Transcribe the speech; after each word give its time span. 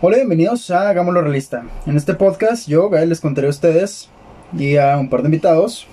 Hola, 0.00 0.16
bienvenidos 0.18 0.70
a 0.70 0.88
Hagámoslo 0.90 1.22
Realista. 1.22 1.64
En 1.86 1.96
este 1.96 2.14
podcast, 2.14 2.68
yo, 2.68 2.88
Gael, 2.90 3.08
les 3.08 3.20
contaré 3.20 3.46
a 3.46 3.50
ustedes 3.50 4.08
y 4.56 4.76
a 4.76 4.96
un 4.98 5.08
par 5.08 5.22
de 5.22 5.28
invitados. 5.28 5.86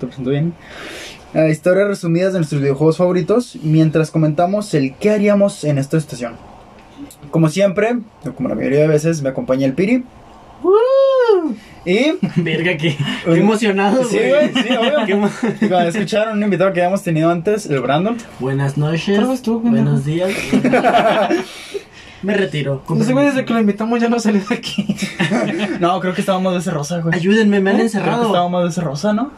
¿Te 0.00 0.06
presento 0.06 0.30
bien? 0.30 0.54
a 1.34 1.48
historias 1.48 1.88
resumidas 1.88 2.32
de 2.32 2.38
nuestros 2.38 2.60
videojuegos 2.60 2.96
favoritos 2.96 3.58
mientras 3.60 4.12
comentamos 4.12 4.72
el 4.72 4.94
qué 4.94 5.10
haríamos 5.10 5.64
en 5.64 5.78
esta 5.78 5.96
estación. 5.96 6.34
Como 7.32 7.48
siempre, 7.48 7.96
o 8.24 8.32
como 8.34 8.48
la 8.48 8.54
mayoría 8.54 8.78
de 8.82 8.86
veces, 8.86 9.20
me 9.20 9.30
acompaña 9.30 9.66
el 9.66 9.72
Piri. 9.72 10.04
Y. 11.84 12.12
Verga, 12.36 12.76
qué, 12.76 12.96
qué 13.24 13.34
emocionado, 13.34 14.04
Sí, 14.04 14.16
güey. 14.16 14.52
sí, 14.54 14.74
obvio. 14.76 15.28
Cuando 15.68 15.88
escucharon 15.88 16.38
un 16.38 16.44
invitado 16.44 16.72
que 16.72 16.80
habíamos 16.80 17.02
tenido 17.02 17.28
antes, 17.30 17.66
el 17.66 17.80
Brandon. 17.80 18.16
Buenas 18.38 18.78
noches. 18.78 19.18
Buenos 19.44 20.04
días. 20.04 20.30
Me 22.24 22.34
retiro. 22.34 22.82
Ese 23.00 23.12
güey 23.12 23.26
desde 23.26 23.44
que 23.44 23.52
lo 23.52 23.60
invitamos 23.60 24.00
ya 24.00 24.08
no 24.08 24.18
salió 24.18 24.42
de 24.48 24.54
aquí. 24.54 24.86
No, 25.80 26.00
creo 26.00 26.14
que 26.14 26.20
estábamos 26.20 26.52
de 26.54 26.58
ese 26.60 26.70
rosa, 26.70 26.98
güey. 27.00 27.14
Ayúdenme, 27.14 27.60
me 27.60 27.70
han 27.70 27.76
Creo 27.76 27.90
que 27.90 27.96
encerrado. 27.96 28.26
estábamos 28.26 28.62
de 28.64 28.68
ese 28.70 28.80
rosa, 28.80 29.12
¿no? 29.12 29.30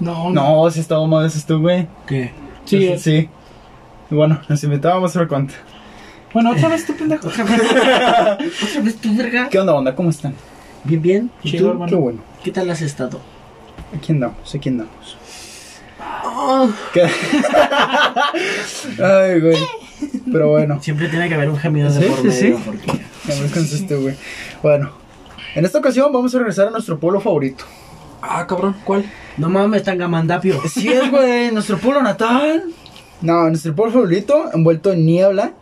No, 0.00 0.30
No, 0.30 0.70
sí 0.70 0.80
estábamos 0.80 1.22
de 1.22 1.28
ese 1.28 1.46
tú, 1.46 1.60
güey. 1.60 1.86
¿Qué? 2.06 2.32
Sí, 2.64 2.86
Pues, 2.88 3.02
sí. 3.02 3.28
Y 4.10 4.14
bueno, 4.14 4.40
nos 4.48 4.62
invitábamos 4.64 5.14
a 5.14 5.18
ver 5.20 5.28
cuánto. 5.28 5.54
Bueno, 6.32 6.50
otra 6.52 6.68
vez 6.68 6.84
tú, 6.86 6.94
pendejo. 6.96 7.28
¿Otra 7.28 7.44
vez 8.82 8.96
tú, 8.96 9.14
verga? 9.16 9.48
¿Qué 9.48 9.58
onda, 9.58 9.74
onda? 9.74 9.94
¿Cómo 9.94 10.10
están? 10.10 10.34
Bien, 10.84 11.00
bien. 11.00 11.30
¿Y 11.42 11.50
Chido, 11.52 11.66
tú? 11.66 11.70
hermano. 11.72 11.90
Qué 11.90 11.94
bueno. 11.96 12.18
¿Qué 12.42 12.50
tal 12.50 12.68
has 12.70 12.82
estado? 12.82 13.20
Aquí 13.96 14.12
andamos, 14.12 14.54
aquí 14.54 14.68
andamos. 14.70 15.16
Oh, 16.24 16.68
¿Qué? 16.92 17.02
Ay, 19.02 19.40
güey. 19.40 19.56
Pero 20.34 20.48
bueno, 20.48 20.82
siempre 20.82 21.08
tiene 21.08 21.28
que 21.28 21.34
haber 21.36 21.48
un 21.48 21.56
gemido 21.56 21.88
de 21.92 22.00
Sí, 22.02 22.08
por 22.10 22.24
medio. 22.24 22.32
sí. 22.58 22.62
Porque... 22.64 23.50
contesté, 23.54 23.94
güey. 23.94 24.16
Bueno, 24.64 24.90
en 25.54 25.64
esta 25.64 25.78
ocasión 25.78 26.12
vamos 26.12 26.34
a 26.34 26.38
regresar 26.38 26.66
a 26.66 26.70
nuestro 26.70 26.98
pueblo 26.98 27.20
favorito. 27.20 27.64
Ah, 28.20 28.44
cabrón, 28.44 28.74
¿cuál? 28.84 29.04
No 29.36 29.48
mames, 29.48 29.84
tan 29.84 29.96
gamandapio. 29.96 30.60
Sí 30.68 30.88
es, 30.88 31.08
güey, 31.08 31.52
nuestro 31.52 31.78
pueblo 31.78 32.02
natal. 32.02 32.64
No, 33.22 33.48
nuestro 33.48 33.76
pueblo 33.76 33.92
favorito, 33.92 34.50
envuelto 34.52 34.92
en 34.92 35.06
niebla, 35.06 35.52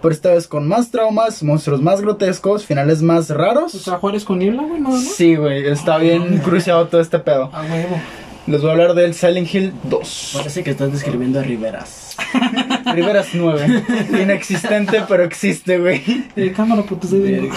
pero 0.00 0.14
esta 0.14 0.30
vez 0.30 0.48
con 0.48 0.66
más 0.66 0.90
traumas, 0.90 1.42
monstruos 1.42 1.82
más 1.82 2.00
grotescos, 2.00 2.64
finales 2.64 3.02
más 3.02 3.30
O 3.30 3.34
raros. 3.34 3.72
sea, 3.72 3.98
Juárez 3.98 4.24
con 4.24 4.38
niebla, 4.38 4.62
güey, 4.62 4.80
no, 4.80 4.88
no. 4.88 4.96
Sí, 4.98 5.36
güey, 5.36 5.66
está 5.68 5.98
bien 5.98 6.38
cruciado 6.38 6.88
todo 6.88 7.02
este 7.02 7.18
pedo. 7.18 7.50
A 7.52 7.60
huevo. 7.62 8.00
Les 8.46 8.60
voy 8.62 8.70
a 8.70 8.72
hablar 8.72 8.94
del 8.94 9.12
Silent 9.14 9.54
Hill 9.54 9.74
2. 9.84 10.32
Parece 10.38 10.64
que 10.64 10.70
estás 10.70 10.90
describiendo 10.90 11.38
a 11.38 11.42
Riveras. 11.42 12.16
Riveras 12.84 13.28
9. 13.34 13.82
Inexistente, 14.22 15.02
pero 15.08 15.24
existe, 15.24 15.78
güey. 15.78 16.02
Eh, 16.36 16.52
cámara, 16.56 16.82
puto, 16.82 17.06
se 17.06 17.18
de... 17.18 17.50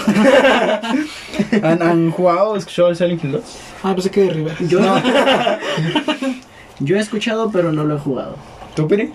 ¿Han, 1.62 1.82
han 1.82 2.10
jugado 2.10 2.50
o 2.50 2.56
escuchado 2.56 2.88
el 2.88 2.96
Silent 2.96 3.22
Hill 3.24 3.32
2? 3.32 3.42
Ah, 3.82 3.92
pensé 3.94 4.10
que 4.10 4.22
de 4.22 4.30
Rivera. 4.30 4.56
Yo, 4.60 4.80
yo 6.80 6.96
he 6.96 7.00
escuchado, 7.00 7.50
pero 7.50 7.72
no 7.72 7.84
lo 7.84 7.96
he 7.96 7.98
jugado. 7.98 8.36
¿Tú, 8.74 8.86
Piri? 8.88 9.12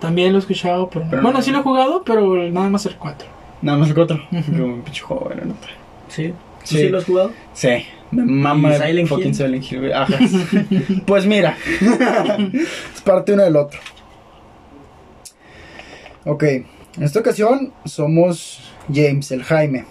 También 0.00 0.32
lo 0.32 0.38
he 0.38 0.40
escuchado, 0.40 0.88
pero... 0.90 1.06
Pero 1.10 1.22
bueno, 1.22 1.38
no. 1.38 1.44
sí 1.44 1.50
lo 1.50 1.58
he 1.58 1.62
jugado, 1.62 2.02
pero 2.04 2.36
nada 2.50 2.68
más 2.70 2.86
el 2.86 2.94
4. 2.96 3.28
Nada 3.62 3.78
más 3.78 3.88
el 3.88 3.94
4. 3.94 4.20
Ujú. 4.30 4.52
Como 4.52 4.64
un 4.74 4.82
pinche 4.82 5.00
juego, 5.02 5.24
bueno, 5.26 5.42
no. 5.46 5.54
¿Sí? 6.08 6.28
¿Tú 6.28 6.34
Sí. 6.64 6.76
sí 6.78 6.88
lo 6.90 6.98
has 6.98 7.04
jugado? 7.04 7.32
Sí, 7.54 7.68
me 8.10 8.24
mama 8.24 8.70
¿Y 8.70 8.72
el 8.74 8.82
Silent 8.82 9.08
fucking 9.08 9.26
Hill? 9.28 9.34
Silent 9.34 9.72
Hill. 9.72 9.92
Ajá. 9.92 10.14
pues 11.06 11.24
mira, 11.26 11.56
es 12.94 13.00
parte 13.02 13.32
uno 13.32 13.42
del 13.44 13.56
otro. 13.56 13.80
Ok, 16.24 16.42
en 16.42 16.66
esta 17.02 17.20
ocasión 17.20 17.72
somos 17.84 18.60
James, 18.92 19.30
el 19.30 19.42
Jaime. 19.42 19.84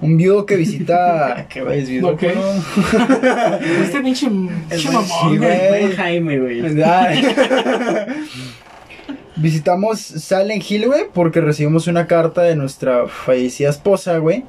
Un 0.00 0.16
viudo 0.16 0.46
que 0.46 0.56
visita. 0.56 1.46
¿Qué 1.50 1.62
güey 1.62 1.80
es 1.80 1.88
viudo? 1.88 2.08
Ok. 2.10 2.22
¿no? 2.22 3.58
Este 3.82 4.00
pinche... 4.00 4.28
mamón, 4.28 5.38
güey. 5.38 5.92
Jaime, 5.92 6.38
güey. 6.40 6.82
Ay. 6.82 7.22
Visitamos 9.36 9.98
Silent 10.00 10.62
Hill, 10.70 10.86
güey, 10.86 11.04
porque 11.12 11.40
recibimos 11.40 11.86
una 11.86 12.06
carta 12.06 12.42
de 12.42 12.54
nuestra 12.54 13.06
fallecida 13.06 13.70
esposa, 13.70 14.18
güey, 14.18 14.44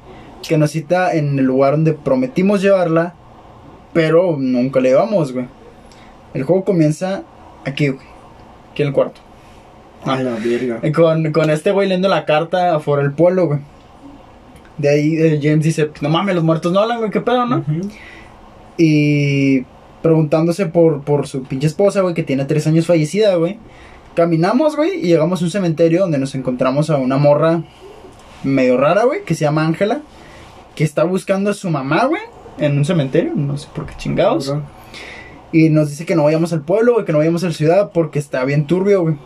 que 0.46 0.58
nos 0.58 0.72
cita 0.72 1.14
en 1.14 1.38
el 1.38 1.44
lugar 1.46 1.72
donde 1.72 1.94
prometimos 1.94 2.60
llevarla, 2.60 3.14
pero 3.92 4.36
nunca 4.38 4.80
le 4.80 4.90
llevamos, 4.90 5.32
güey. 5.32 5.46
El 6.34 6.42
juego 6.44 6.64
comienza 6.64 7.22
aquí, 7.64 7.88
güey, 7.88 8.06
aquí 8.70 8.82
en 8.82 8.88
el 8.88 8.94
cuarto. 8.94 9.23
A 10.04 10.16
la 10.22 10.36
verga. 10.36 10.80
Con, 10.92 11.32
con 11.32 11.50
este 11.50 11.70
güey 11.72 11.88
leyendo 11.88 12.08
la 12.08 12.24
carta 12.24 12.76
afuera 12.76 13.02
del 13.02 13.12
pueblo, 13.12 13.46
güey. 13.46 13.60
De 14.78 14.88
ahí 14.88 15.16
eh, 15.16 15.40
James 15.42 15.64
dice, 15.64 15.90
no 16.00 16.08
mames, 16.08 16.34
los 16.34 16.44
muertos 16.44 16.72
no 16.72 16.80
hablan, 16.80 16.98
güey, 16.98 17.10
qué 17.10 17.20
pedo, 17.20 17.46
¿no? 17.46 17.64
Y 18.76 19.64
preguntándose 20.02 20.66
por, 20.66 21.02
por 21.02 21.28
su 21.28 21.44
pinche 21.44 21.66
esposa, 21.66 22.00
güey, 22.00 22.14
que 22.14 22.24
tiene 22.24 22.44
tres 22.44 22.66
años 22.66 22.86
fallecida, 22.86 23.36
güey. 23.36 23.58
Caminamos, 24.14 24.76
güey, 24.76 24.98
y 24.98 25.06
llegamos 25.06 25.40
a 25.40 25.44
un 25.44 25.50
cementerio 25.50 26.00
donde 26.00 26.18
nos 26.18 26.34
encontramos 26.34 26.90
a 26.90 26.96
una 26.96 27.18
morra 27.18 27.62
medio 28.42 28.76
rara, 28.76 29.04
güey, 29.04 29.24
que 29.24 29.34
se 29.34 29.44
llama 29.44 29.64
Ángela, 29.64 30.02
que 30.74 30.84
está 30.84 31.04
buscando 31.04 31.50
a 31.50 31.54
su 31.54 31.70
mamá, 31.70 32.04
güey, 32.06 32.22
en 32.58 32.76
un 32.76 32.84
cementerio, 32.84 33.32
no 33.34 33.56
sé 33.56 33.68
por 33.74 33.86
qué 33.86 33.94
chingados. 33.96 34.54
Y 35.52 35.68
nos 35.70 35.90
dice 35.90 36.04
que 36.04 36.16
no 36.16 36.24
vayamos 36.24 36.52
al 36.52 36.62
pueblo, 36.62 36.94
güey, 36.94 37.04
que 37.04 37.12
no 37.12 37.18
vayamos 37.18 37.44
a 37.44 37.48
la 37.48 37.52
ciudad 37.52 37.90
porque 37.92 38.18
está 38.18 38.44
bien 38.44 38.66
turbio, 38.66 39.02
güey. 39.02 39.16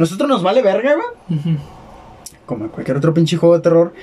Nosotros 0.00 0.28
nos 0.28 0.42
vale 0.42 0.62
verga, 0.62 0.94
güey 0.94 1.56
como 2.50 2.64
en 2.64 2.70
cualquier 2.72 2.96
otro 2.96 3.14
pinche 3.14 3.36
juego 3.36 3.54
de 3.54 3.62
terror. 3.62 3.94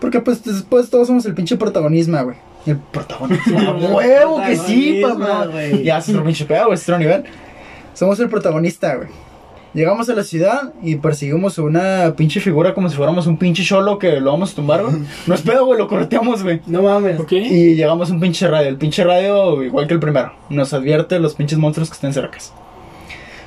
Porque 0.00 0.18
pues 0.18 0.42
después 0.42 0.90
todos 0.90 1.06
somos 1.06 1.24
el 1.24 1.34
pinche 1.34 1.56
protagonista, 1.56 2.22
güey. 2.22 2.36
El 2.66 2.78
protagonista. 2.78 3.50
¡A 3.68 3.74
huevo 3.74 4.42
que 4.44 4.56
sí, 4.56 5.00
Protagonismo, 5.00 5.52
papá! 5.52 5.82
Ya 5.84 5.98
es 5.98 6.08
otro 6.08 6.24
pinche 6.24 6.44
pedo, 6.44 6.64
güey, 6.64 6.74
es 6.74 6.82
otro 6.82 6.98
nivel. 6.98 7.22
Somos 7.94 8.18
el 8.18 8.28
protagonista, 8.28 8.96
güey. 8.96 9.08
Llegamos 9.72 10.08
a 10.10 10.14
la 10.14 10.24
ciudad 10.24 10.72
y 10.82 10.96
perseguimos 10.96 11.56
una 11.58 12.14
pinche 12.16 12.40
figura 12.40 12.74
como 12.74 12.90
si 12.90 12.96
fuéramos 12.96 13.28
un 13.28 13.38
pinche 13.38 13.62
cholo 13.62 14.00
que 14.00 14.20
lo 14.20 14.32
vamos 14.32 14.52
a 14.52 14.56
tumbar, 14.56 14.82
güey. 14.82 14.96
No 15.28 15.34
es 15.36 15.42
pedo, 15.42 15.64
güey, 15.64 15.78
lo 15.78 15.86
correteamos, 15.86 16.42
güey. 16.42 16.60
No 16.66 16.82
mames. 16.82 17.20
Ok. 17.20 17.32
Y 17.32 17.76
llegamos 17.76 18.10
a 18.10 18.14
un 18.14 18.20
pinche 18.20 18.48
radio. 18.48 18.68
El 18.68 18.78
pinche 18.78 19.04
radio, 19.04 19.62
igual 19.62 19.86
que 19.86 19.94
el 19.94 20.00
primero, 20.00 20.32
nos 20.50 20.74
advierte 20.74 21.20
los 21.20 21.34
pinches 21.36 21.56
monstruos 21.56 21.88
que 21.88 21.94
estén 21.94 22.12
cerca. 22.12 22.38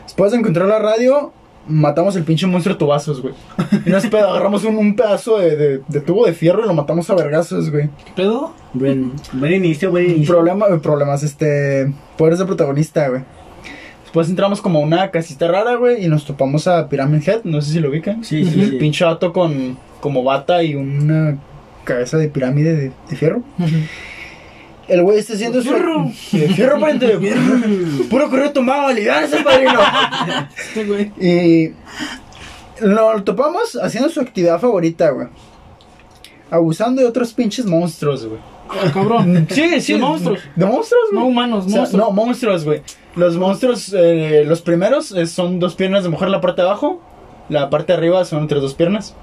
Después 0.04 0.32
de 0.32 0.38
encontrar 0.38 0.70
la 0.70 0.80
radio, 0.80 1.34
matamos 1.68 2.16
el 2.16 2.24
pinche 2.24 2.48
monstruo 2.48 2.78
tubazos, 2.78 3.22
güey. 3.22 3.34
Y 3.86 3.90
no 3.90 3.98
es 3.98 4.08
pedo, 4.08 4.30
agarramos 4.30 4.64
un, 4.64 4.78
un 4.78 4.96
pedazo 4.96 5.38
de, 5.40 5.56
de- 5.56 5.81
de 5.88 6.02
tubo 6.02 6.26
de 6.26 6.34
fierro 6.34 6.64
y 6.64 6.68
lo 6.68 6.74
matamos 6.74 7.09
a 7.09 7.16
vergazos, 7.16 7.70
güey. 7.72 7.90
¿Qué 8.06 8.12
pedo? 8.16 8.53
Buen, 8.74 9.14
buen 9.34 9.53
inicio, 9.53 9.92
buen 9.92 10.06
inicio. 10.12 10.34
Problema, 10.34 10.66
problemas, 10.81 11.24
este. 11.24 11.94
Poderes 12.18 12.40
de 12.40 12.46
protagonista, 12.46 13.08
güey. 13.09 13.22
Después 14.03 14.30
entramos 14.30 14.62
como 14.62 14.80
a 14.80 14.81
una 14.81 15.12
casita 15.12 15.48
rara, 15.48 15.76
güey, 15.76 16.06
y 16.06 16.08
nos 16.08 16.26
topamos 16.26 16.68
a 16.68 16.88
Pyramid 16.88 17.28
Head, 17.28 17.42
no 17.44 17.62
sé 17.62 17.74
si 17.74 17.80
lo 17.82 17.90
ubican. 17.90 18.24
Sí, 18.24 18.46
sí, 18.46 18.66
sí. 18.70 18.78
Pinche 18.78 19.03
vato 19.03 19.34
con 19.34 19.78
como 20.00 20.24
bata 20.24 20.64
y 20.64 20.76
una 20.76 21.38
cabeza 21.84 22.18
de 22.18 22.30
pirámide 22.30 22.76
de, 22.76 22.92
de 23.09 23.16
fierro. 23.16 23.42
El 24.88 25.01
güey 25.03 25.19
está 25.19 25.34
haciendo 25.34 25.62
su. 25.62 25.69
Fierro. 25.69 26.09
Fierro, 26.09 26.79
pariente. 26.79 27.18
Puro 28.09 28.29
correo 28.29 28.51
tomado, 28.51 28.88
aliviarse, 28.88 29.38
padrino. 29.44 29.79
Este 30.57 30.85
güey. 30.85 31.12
y. 31.19 31.73
Lo 32.81 33.23
topamos 33.23 33.75
haciendo 33.81 34.09
su 34.09 34.19
actividad 34.22 34.59
favorita, 34.59 35.09
güey. 35.12 35.28
Abusando 36.51 37.01
de 37.01 37.07
otros 37.07 37.34
pinches 37.34 37.66
monstruos, 37.66 38.25
güey. 38.25 38.40
Ah, 38.69 38.91
cabrón. 38.94 39.47
Sí, 39.50 39.79
sí. 39.81 39.94
De 39.94 40.00
monstruos. 40.00 40.40
De 40.56 40.66
monstruos, 40.66 41.03
güey. 41.12 41.22
No 41.22 41.28
humanos, 41.28 41.66
O 41.66 41.69
sea, 41.69 41.79
monstruos. 41.79 42.06
no, 42.06 42.12
monstruos, 42.12 42.66
güey. 42.66 42.81
Los 43.16 43.38
monstruos, 43.38 43.94
eh, 43.97 44.44
los 44.46 44.62
primeros 44.62 45.12
eh, 45.12 45.25
son 45.25 45.59
dos 45.59 45.75
piernas 45.75 46.03
de 46.03 46.09
mujer 46.09 46.29
la 46.29 46.41
parte 46.41 46.62
de 46.62 46.67
abajo. 46.67 47.02
La 47.50 47.69
parte 47.69 47.94
de 47.94 47.97
arriba 47.97 48.25
son 48.25 48.41
entre 48.44 48.59
dos 48.59 48.73
piernas. 48.73 49.16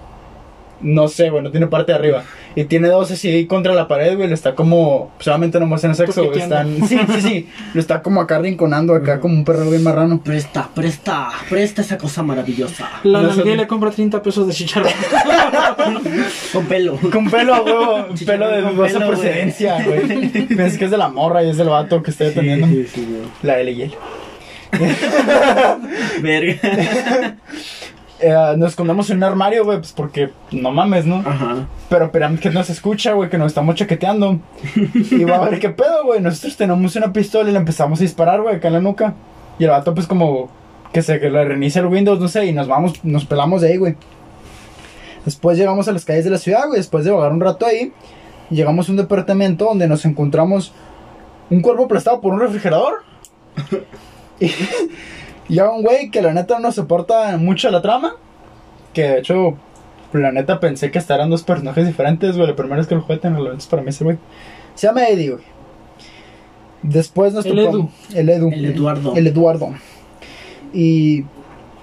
No 0.83 1.09
sé, 1.09 1.31
güey, 1.31 1.43
no 1.43 1.51
tiene 1.51 1.67
parte 1.67 1.93
de 1.93 1.99
arriba. 1.99 2.25
Y 2.55 2.65
tiene 2.65 2.89
dos 2.89 3.11
así 3.11 3.47
contra 3.47 3.73
la 3.73 3.89
pared, 3.89 4.17
güey. 4.17 4.29
Lo 4.29 4.35
está 4.35 4.55
como. 4.55 5.13
Solamente 5.19 5.59
no 5.59 5.67
muestran 5.67 5.95
sexo, 5.95 6.25
güey. 6.27 6.41
Están. 6.41 6.87
Sí, 6.87 6.99
sí, 7.15 7.21
sí. 7.21 7.49
Lo 7.73 7.81
está 7.81 8.03
como 8.03 8.21
acá 8.21 8.39
rinconando, 8.39 8.95
acá 8.95 9.21
como 9.21 9.35
un 9.35 9.45
perro 9.45 9.71
bien 9.71 9.83
marrano. 9.83 10.21
Presta, 10.23 10.69
presta, 10.75 11.31
presta 11.49 11.83
esa 11.83 11.97
cosa 11.99 12.23
maravillosa. 12.23 12.91
La 13.05 13.23
No 13.23 13.45
le 13.45 13.67
compra 13.67 13.91
30 13.91 14.23
pesos 14.23 14.47
de 14.47 14.53
chicharrón. 14.53 14.93
Con 16.53 16.67
pelo. 16.67 16.99
Con 17.11 17.31
pelo 17.31 17.55
a 17.55 17.63
huevo. 17.63 18.07
pelo 18.27 18.49
de 18.49 18.63
dudosa 18.63 18.99
güey. 18.99 19.09
procedencia, 19.09 19.83
güey. 19.85 20.29
Piensas 20.47 20.79
que 20.79 20.85
es 20.87 20.91
de 20.91 20.99
la 20.99 21.09
morra 21.09 21.43
y 21.43 21.51
es 21.51 21.57
del 21.57 21.69
vato 21.69 22.03
que 22.03 22.11
está 22.11 22.25
deteniendo. 22.25 22.67
Sí, 22.67 22.87
sí, 22.93 23.07
güey. 23.09 23.23
La 23.43 23.61
L 23.61 23.71
y. 23.73 23.93
Verga. 26.21 27.37
Eh, 28.23 28.55
nos 28.57 28.71
escondemos 28.71 29.11
en 29.11 29.17
un 29.17 29.25
armario, 29.25 29.65
güey, 29.65 29.79
pues 29.79 29.93
porque 29.93 30.31
no 30.53 30.71
mames, 30.71 31.07
¿no? 31.07 31.17
Ajá. 31.17 31.67
Pero 31.89 32.13
Pyramid 32.13 32.39
que 32.39 32.51
nos 32.51 32.71
escucha, 32.71 33.15
güey, 33.15 33.29
que 33.29 33.37
nos 33.37 33.49
estamos 33.49 33.75
chaqueteando. 33.75 34.39
Y 35.11 35.25
va 35.25 35.37
a 35.37 35.49
ver 35.49 35.59
qué 35.59 35.71
pedo, 35.71 36.05
güey. 36.05 36.21
Nosotros 36.21 36.57
tenemos 36.57 36.95
una 36.95 37.13
pistola 37.13 37.51
y 37.51 37.53
le 37.53 37.59
empezamos 37.59 37.99
a 37.99 38.03
disparar, 38.03 38.41
güey, 38.41 38.57
acá 38.57 38.69
en 38.69 38.75
la 38.75 38.81
nuca. 38.81 39.15
Y 39.59 39.65
el 39.65 39.71
vato, 39.71 39.93
pues, 39.93 40.07
como 40.07 40.51
que 40.93 41.03
se 41.03 41.19
que 41.19 41.31
le 41.31 41.45
reinicia 41.45 41.81
el 41.81 41.87
Windows, 41.87 42.21
no 42.21 42.29
sé, 42.29 42.47
y 42.47 42.53
nos 42.53 42.69
vamos, 42.69 43.05
nos 43.05 43.25
pelamos 43.25 43.61
de 43.61 43.69
ahí, 43.69 43.77
güey. 43.77 43.97
Después 45.25 45.59
llegamos 45.59 45.89
a 45.89 45.93
las 45.93 46.05
calles 46.05 46.25
de 46.25 46.31
la 46.31 46.39
ciudad, 46.39 46.67
güey. 46.69 46.79
Después 46.79 47.05
de 47.05 47.11
vagar 47.11 47.33
un 47.33 47.41
rato 47.41 47.67
ahí, 47.67 47.93
llegamos 48.51 48.89
a 48.89 48.93
un 48.93 48.99
departamento 48.99 49.65
donde 49.65 49.89
nos 49.89 50.05
encontramos 50.05 50.73
un 51.51 51.61
cuerpo 51.61 51.87
aplastado 51.87 52.21
por 52.21 52.33
un 52.33 52.41
refrigerador. 52.41 53.03
y, 54.39 54.47
y 55.49 55.59
a 55.59 55.69
un 55.71 55.83
güey 55.83 56.11
que 56.11 56.23
la 56.23 56.33
neta 56.33 56.59
no 56.59 56.73
soporta 56.73 57.37
mucho 57.37 57.71
la 57.71 57.83
trama. 57.83 58.15
Que 58.93 59.03
de 59.03 59.19
hecho, 59.19 59.57
la 60.13 60.33
neta 60.33 60.61
pensé 60.61 60.91
que 60.91 60.99
estarían 60.99 61.31
dos 61.31 61.43
personajes 61.43 61.87
diferentes, 61.87 62.37
güey. 62.37 62.49
La 62.49 62.57
primera 62.57 62.81
es 62.81 62.87
que 62.87 62.95
lo 62.95 63.03
jugué 63.03 63.21
en 63.23 63.37
es 63.57 63.67
para 63.67 63.83
mí 63.83 63.89
ese 63.91 64.05
güey. 64.05 64.19
Se 64.75 64.87
llama 64.87 65.07
Eddie, 65.07 65.31
güey. 65.31 65.45
Después 66.83 67.33
nos 67.33 67.47
El 67.47 67.57
topamos- 67.57 67.91
El 68.15 68.29
Edu. 68.29 68.51
El 68.53 68.65
Eduardo. 68.67 69.13
El 69.15 69.27
Eduardo. 69.27 69.75
Y 70.73 71.25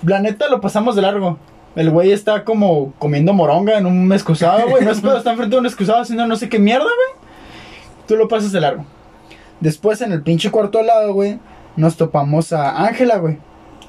la 0.03 0.19
neta 0.19 0.49
lo 0.49 0.61
pasamos 0.61 0.95
de 0.95 1.01
largo. 1.01 1.37
El 1.75 1.91
güey 1.91 2.11
está 2.11 2.43
como 2.43 2.93
comiendo 2.99 3.33
moronga 3.33 3.77
en 3.77 3.85
un 3.85 4.11
excusado, 4.11 4.67
güey. 4.69 4.83
No 4.83 4.91
es 4.91 4.99
pedo, 5.01 5.17
está 5.17 5.31
enfrente 5.31 5.55
de 5.55 5.59
un 5.59 5.65
excusado 5.65 6.01
haciendo 6.01 6.25
no 6.25 6.35
sé 6.35 6.49
qué 6.49 6.59
mierda, 6.59 6.83
güey. 6.85 7.27
Tú 8.07 8.15
lo 8.15 8.27
pasas 8.27 8.51
de 8.51 8.59
largo. 8.59 8.85
Después 9.59 10.01
en 10.01 10.11
el 10.11 10.21
pinche 10.23 10.51
cuarto 10.51 10.79
al 10.79 10.87
lado, 10.87 11.13
güey, 11.13 11.39
nos 11.75 11.95
topamos 11.95 12.51
a 12.53 12.85
Ángela, 12.85 13.17
güey. 13.17 13.37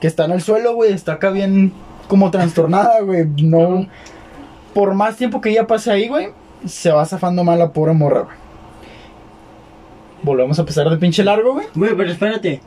Que 0.00 0.06
está 0.06 0.24
en 0.24 0.32
el 0.32 0.40
suelo, 0.40 0.74
güey. 0.74 0.92
Está 0.92 1.14
acá 1.14 1.30
bien 1.30 1.72
como 2.08 2.30
trastornada, 2.30 3.00
güey. 3.00 3.26
No. 3.42 3.86
Por 4.74 4.94
más 4.94 5.16
tiempo 5.16 5.40
que 5.40 5.50
ella 5.50 5.66
pase 5.66 5.90
ahí, 5.90 6.08
güey, 6.08 6.28
se 6.66 6.90
va 6.90 7.04
zafando 7.04 7.44
mal 7.44 7.58
la 7.58 7.72
pobre 7.72 7.92
morra, 7.92 8.22
güey. 8.22 8.36
Volvemos 10.22 10.58
a 10.58 10.62
empezar 10.62 10.88
de 10.88 10.96
pinche 10.96 11.24
largo, 11.24 11.54
güey. 11.54 11.66
Güey, 11.74 11.96
pero 11.96 12.10
espérate. 12.10 12.60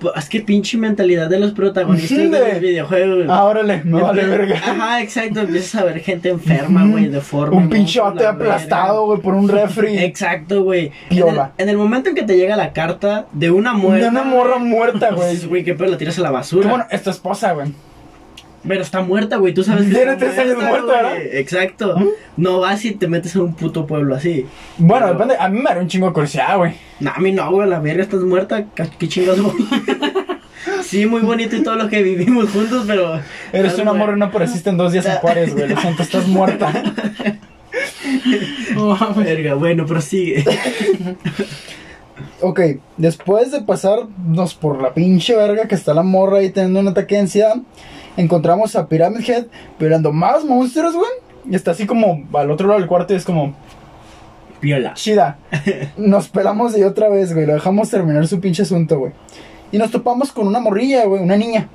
Pues, 0.00 0.14
Es 0.16 0.28
que 0.28 0.40
pinche 0.40 0.76
mentalidad 0.76 1.28
de 1.28 1.38
los 1.38 1.52
protagonistas 1.52 2.18
de 2.18 2.28
de- 2.28 2.52
los 2.52 2.60
videojuegos. 2.60 3.26
Ah, 3.28 3.44
órale, 3.44 3.80
me 3.84 4.00
vale 4.02 4.22
Empe- 4.24 4.28
verga. 4.28 4.56
Ajá, 4.56 5.00
exacto. 5.02 5.40
Empiezas 5.40 5.80
a 5.80 5.84
ver 5.84 6.00
gente 6.00 6.28
enferma, 6.28 6.86
güey, 6.86 7.06
de 7.08 7.20
forma. 7.20 7.56
Un 7.56 7.68
pinche 7.70 8.00
bate 8.00 8.26
aplastado, 8.26 9.06
güey, 9.06 9.20
por 9.20 9.34
un 9.34 9.48
refri. 9.48 9.96
Exacto, 10.04 10.62
güey. 10.64 10.86
En 10.86 10.92
el, 11.18 11.24
Piola. 11.24 11.52
en 11.58 11.68
el 11.68 11.76
momento 11.76 12.10
en 12.10 12.14
que 12.14 12.22
te 12.24 12.36
llega 12.36 12.56
la 12.56 12.72
carta 12.72 13.26
de 13.32 13.50
una 13.50 13.72
muerte. 13.72 14.04
De 14.04 14.08
una 14.10 14.22
morra 14.24 14.58
muerta, 14.58 15.08
güey. 15.12 15.28
Pues, 15.28 15.46
güey, 15.48 15.64
que 15.64 15.74
pero 15.74 15.90
la 15.90 15.96
tiras 15.98 16.18
a 16.18 16.22
la 16.22 16.28
Qué 16.28 16.34
basura. 16.34 16.68
bueno, 16.68 16.86
es 16.90 17.02
tu 17.02 17.10
esposa, 17.10 17.52
güey. 17.52 17.68
Pero 18.68 18.82
está 18.82 19.00
muerta, 19.02 19.36
güey. 19.36 19.54
Tú 19.54 19.62
sabes 19.64 19.86
que 19.88 19.94
Tiene 19.94 20.16
tres 20.16 20.38
años 20.38 20.56
muerta, 20.56 20.80
güey. 20.82 20.96
¿verdad? 20.96 21.16
Exacto. 21.32 21.96
No 22.36 22.60
vas 22.60 22.84
y 22.84 22.92
te 22.92 23.06
metes 23.08 23.34
en 23.36 23.42
un 23.42 23.54
puto 23.54 23.86
pueblo 23.86 24.14
así. 24.14 24.46
Bueno, 24.78 25.06
Pero- 25.06 25.18
depende. 25.18 25.36
A 25.38 25.48
mí 25.48 25.60
me 25.60 25.70
haría 25.70 25.82
un 25.82 25.88
chingo 25.88 26.06
de 26.08 26.12
curiosidad, 26.12 26.56
güey. 26.58 26.74
No, 27.00 27.10
a 27.14 27.18
mí 27.18 27.32
no, 27.32 27.50
güey. 27.50 27.68
La 27.68 27.78
verga 27.80 28.02
estás 28.02 28.20
muerta. 28.22 28.66
¿Qué 28.98 29.08
chingados, 29.08 29.40
güey? 29.42 29.54
Sí, 30.82 31.06
muy 31.06 31.20
bonito 31.22 31.56
y 31.56 31.62
todo 31.62 31.74
lo 31.76 31.88
que 31.88 32.02
vivimos 32.02 32.50
juntos, 32.50 32.84
pero. 32.86 33.14
Eres 33.52 33.72
estás 33.72 33.80
un 33.80 33.88
amor 33.88 34.14
y 34.14 34.18
no 34.18 34.26
apareciste 34.26 34.70
en 34.70 34.76
dos 34.76 34.92
días 34.92 35.06
en 35.06 35.16
Juárez, 35.16 35.52
güey. 35.54 35.68
Lo 35.68 35.80
siento, 35.80 36.02
estás 36.02 36.26
muerta. 36.28 36.72
No 38.74 38.94
mames. 38.96 39.24
Verga, 39.24 39.54
bueno, 39.54 39.84
prosigue. 39.86 40.44
Ok, 42.40 42.60
después 42.96 43.50
de 43.52 43.62
pasarnos 43.62 44.54
por 44.54 44.80
la 44.80 44.94
pinche 44.94 45.34
verga 45.36 45.66
que 45.68 45.74
está 45.74 45.92
la 45.94 46.02
morra 46.02 46.38
ahí 46.38 46.50
teniendo 46.50 46.80
un 46.80 46.88
ataque 46.88 47.14
de 47.16 47.22
ansiedad, 47.22 47.56
encontramos 48.16 48.76
a 48.76 48.88
Pyramid 48.88 49.28
Head 49.28 49.46
violando 49.78 50.12
más 50.12 50.44
monstruos, 50.44 50.94
güey. 50.94 51.10
Y 51.48 51.54
está 51.54 51.70
así 51.72 51.86
como 51.86 52.24
al 52.32 52.50
otro 52.50 52.66
lado 52.66 52.80
del 52.80 52.88
cuarto 52.88 53.12
y 53.12 53.16
es 53.16 53.24
como, 53.24 53.54
Viola. 54.60 54.94
chida. 54.94 55.38
Nos 55.96 56.28
pelamos 56.28 56.72
de 56.72 56.84
otra 56.84 57.08
vez, 57.08 57.32
güey. 57.32 57.46
Lo 57.46 57.54
dejamos 57.54 57.90
terminar 57.90 58.26
su 58.26 58.40
pinche 58.40 58.62
asunto, 58.62 58.98
güey. 58.98 59.12
Y 59.72 59.78
nos 59.78 59.90
topamos 59.90 60.30
con 60.30 60.46
una 60.46 60.60
morrilla, 60.60 61.04
güey, 61.06 61.20
una 61.20 61.36
niña. 61.36 61.68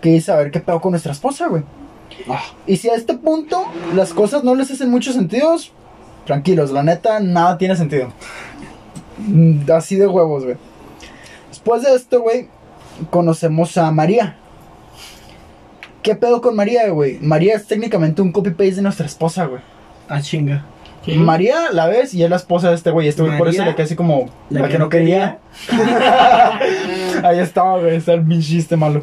Que 0.00 0.10
dice 0.10 0.32
a 0.32 0.36
ver 0.36 0.50
qué 0.50 0.58
pedo 0.58 0.80
con 0.80 0.90
nuestra 0.90 1.12
esposa, 1.12 1.46
güey. 1.46 1.62
Y 2.66 2.76
si 2.76 2.90
a 2.90 2.94
este 2.94 3.14
punto 3.14 3.64
las 3.94 4.12
cosas 4.12 4.42
no 4.44 4.54
les 4.54 4.70
hacen 4.70 4.90
mucho 4.90 5.12
sentido, 5.12 5.56
tranquilos, 6.26 6.72
la 6.72 6.82
neta, 6.82 7.20
nada 7.20 7.58
tiene 7.58 7.76
sentido. 7.76 8.08
Mm, 9.18 9.70
Así 9.70 9.96
de 9.96 10.06
huevos, 10.08 10.44
güey. 10.44 10.56
Después 11.48 11.82
de 11.82 11.94
esto, 11.94 12.20
güey, 12.20 12.48
conocemos 13.10 13.76
a 13.78 13.90
María. 13.92 14.36
¿Qué 16.02 16.14
pedo 16.16 16.40
con 16.40 16.56
María, 16.56 16.88
güey? 16.90 17.18
María 17.20 17.54
es 17.54 17.66
técnicamente 17.66 18.22
un 18.22 18.32
copy-paste 18.32 18.76
de 18.76 18.82
nuestra 18.82 19.06
esposa, 19.06 19.46
güey. 19.46 19.60
Ah, 20.08 20.20
chinga. 20.20 20.64
¿Qué? 21.04 21.16
María 21.16 21.72
la 21.72 21.86
ves 21.86 22.14
y 22.14 22.22
es 22.22 22.30
la 22.30 22.36
esposa 22.36 22.68
de 22.70 22.76
este 22.76 22.90
güey. 22.90 23.08
Este 23.08 23.22
güey 23.22 23.36
por 23.36 23.48
eso 23.48 23.64
le 23.64 23.74
queda 23.74 23.84
así 23.84 23.96
como 23.96 24.30
la, 24.50 24.60
la 24.60 24.66
que, 24.68 24.72
que 24.74 24.78
no 24.78 24.88
quería. 24.88 25.38
Ahí 27.24 27.38
estaba, 27.38 27.78
güey. 27.78 27.96
Está 27.96 28.12
el 28.14 28.40
chiste 28.42 28.76
malo. 28.76 29.02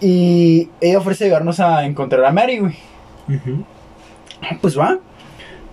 Y 0.00 0.68
ella 0.80 0.98
ofrece 0.98 1.24
ayudarnos 1.24 1.60
a 1.60 1.84
encontrar 1.84 2.24
a 2.24 2.30
Mary, 2.32 2.58
güey. 2.58 2.74
Ujú. 3.28 3.64
Ah, 4.42 4.56
Pues 4.60 4.78
va. 4.78 4.98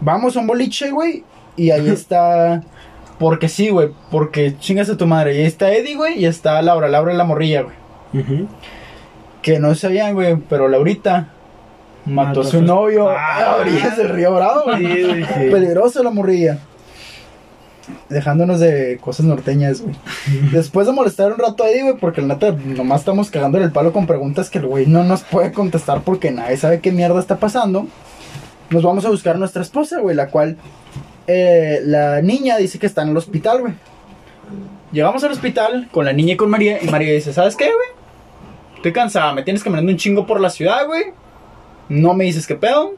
Vamos 0.01 0.35
a 0.35 0.39
un 0.39 0.47
boliche, 0.47 0.91
güey. 0.91 1.23
Y 1.55 1.71
ahí 1.71 1.87
está. 1.91 2.63
Porque 3.19 3.47
sí, 3.47 3.69
güey. 3.69 3.89
Porque 4.11 4.57
chingas 4.59 4.89
a 4.89 4.97
tu 4.97 5.05
madre. 5.07 5.35
Y 5.35 5.37
ahí 5.39 5.45
está 5.45 5.71
Eddie, 5.71 5.95
güey. 5.95 6.19
Y 6.19 6.25
está 6.25 6.61
Laura. 6.61 6.87
Laura 6.89 7.11
es 7.11 7.17
la 7.17 7.23
morrilla, 7.23 7.61
güey. 7.61 7.75
Ujú. 8.13 8.47
Que 9.45 9.59
no 9.59 9.75
sabían, 9.75 10.15
güey. 10.15 10.37
Pero 10.49 10.67
Laurita 10.67 11.27
mató, 12.05 12.27
Mató 12.29 12.41
a 12.41 12.45
su 12.45 12.61
novio 12.63 13.09
Ah. 13.11 13.51
a 13.51 13.55
orillas 13.57 13.95
del 13.95 14.09
río 14.09 14.33
Bravo, 14.33 14.63
güey. 14.63 14.87
Sí, 14.87 15.23
sí. 15.23 15.49
Peligrosa 15.51 16.01
la 16.01 16.09
morrilla. 16.09 16.57
Dejándonos 18.09 18.59
de 18.59 18.97
cosas 18.99 19.27
norteñas, 19.27 19.81
güey. 19.81 19.95
Después 20.51 20.87
de 20.87 20.93
molestar 20.93 21.31
un 21.31 21.37
rato 21.37 21.63
a 21.63 21.69
Eddie, 21.69 21.83
güey, 21.83 21.97
porque 21.97 22.21
la 22.21 22.29
neta 22.29 22.51
nomás 22.53 23.01
estamos 23.01 23.29
cagándole 23.29 23.65
el 23.65 23.71
palo 23.71 23.93
con 23.93 24.07
preguntas 24.07 24.49
que 24.49 24.57
el 24.57 24.65
güey 24.65 24.87
no 24.87 25.03
nos 25.03 25.21
puede 25.21 25.51
contestar 25.51 26.01
porque 26.01 26.31
nadie 26.31 26.57
sabe 26.57 26.79
qué 26.79 26.91
mierda 26.91 27.19
está 27.19 27.37
pasando. 27.37 27.85
Nos 28.71 28.81
vamos 28.81 29.05
a 29.05 29.09
buscar 29.09 29.35
a 29.35 29.37
nuestra 29.37 29.61
esposa, 29.61 29.99
güey, 29.99 30.15
la 30.15 30.29
cual 30.29 30.57
eh, 31.27 31.81
la 31.83 32.23
niña 32.23 32.57
dice 32.57 32.79
que 32.79 32.87
está 32.87 33.03
en 33.03 33.09
el 33.09 33.17
hospital, 33.17 33.61
güey. 33.61 33.73
Llegamos 34.91 35.23
al 35.23 35.31
hospital 35.33 35.87
con 35.91 36.05
la 36.05 36.13
niña 36.13 36.33
y 36.33 36.37
con 36.37 36.49
María 36.49 36.81
y 36.83 36.87
María 36.87 37.13
dice, 37.13 37.31
¿sabes 37.33 37.55
qué, 37.55 37.65
güey? 37.65 38.04
Estoy 38.85 39.01
cansada, 39.01 39.33
me 39.33 39.41
tienes 39.41 39.63
caminando 39.63 39.91
un 39.91 39.97
chingo 39.97 40.27
por 40.27 40.39
la 40.39 40.51
ciudad, 40.51 40.85
güey. 40.85 41.05
No 41.89 42.13
me 42.13 42.25
dices 42.25 42.45
qué 42.45 42.53
pedo. 42.53 42.91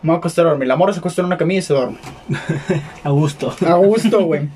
Me 0.00 0.10
voy 0.10 0.14
a 0.14 0.18
acostar 0.18 0.46
a 0.46 0.50
dormir. 0.50 0.68
La 0.68 0.76
morra 0.76 0.92
se 0.92 1.00
acuesta 1.00 1.22
en 1.22 1.26
una 1.26 1.36
camilla 1.36 1.58
y 1.58 1.62
se 1.62 1.74
duerme. 1.74 1.98
A 3.02 3.10
gusto. 3.10 3.52
A 3.66 3.74
gusto, 3.74 4.24
güey. 4.26 4.48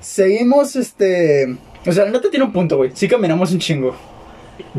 Seguimos, 0.00 0.74
este. 0.74 1.56
O 1.86 1.92
sea, 1.92 2.06
la 2.06 2.10
neta 2.10 2.30
tiene 2.30 2.46
un 2.46 2.52
punto, 2.52 2.78
güey. 2.78 2.90
Sí 2.94 3.06
caminamos 3.06 3.52
un 3.52 3.60
chingo. 3.60 3.94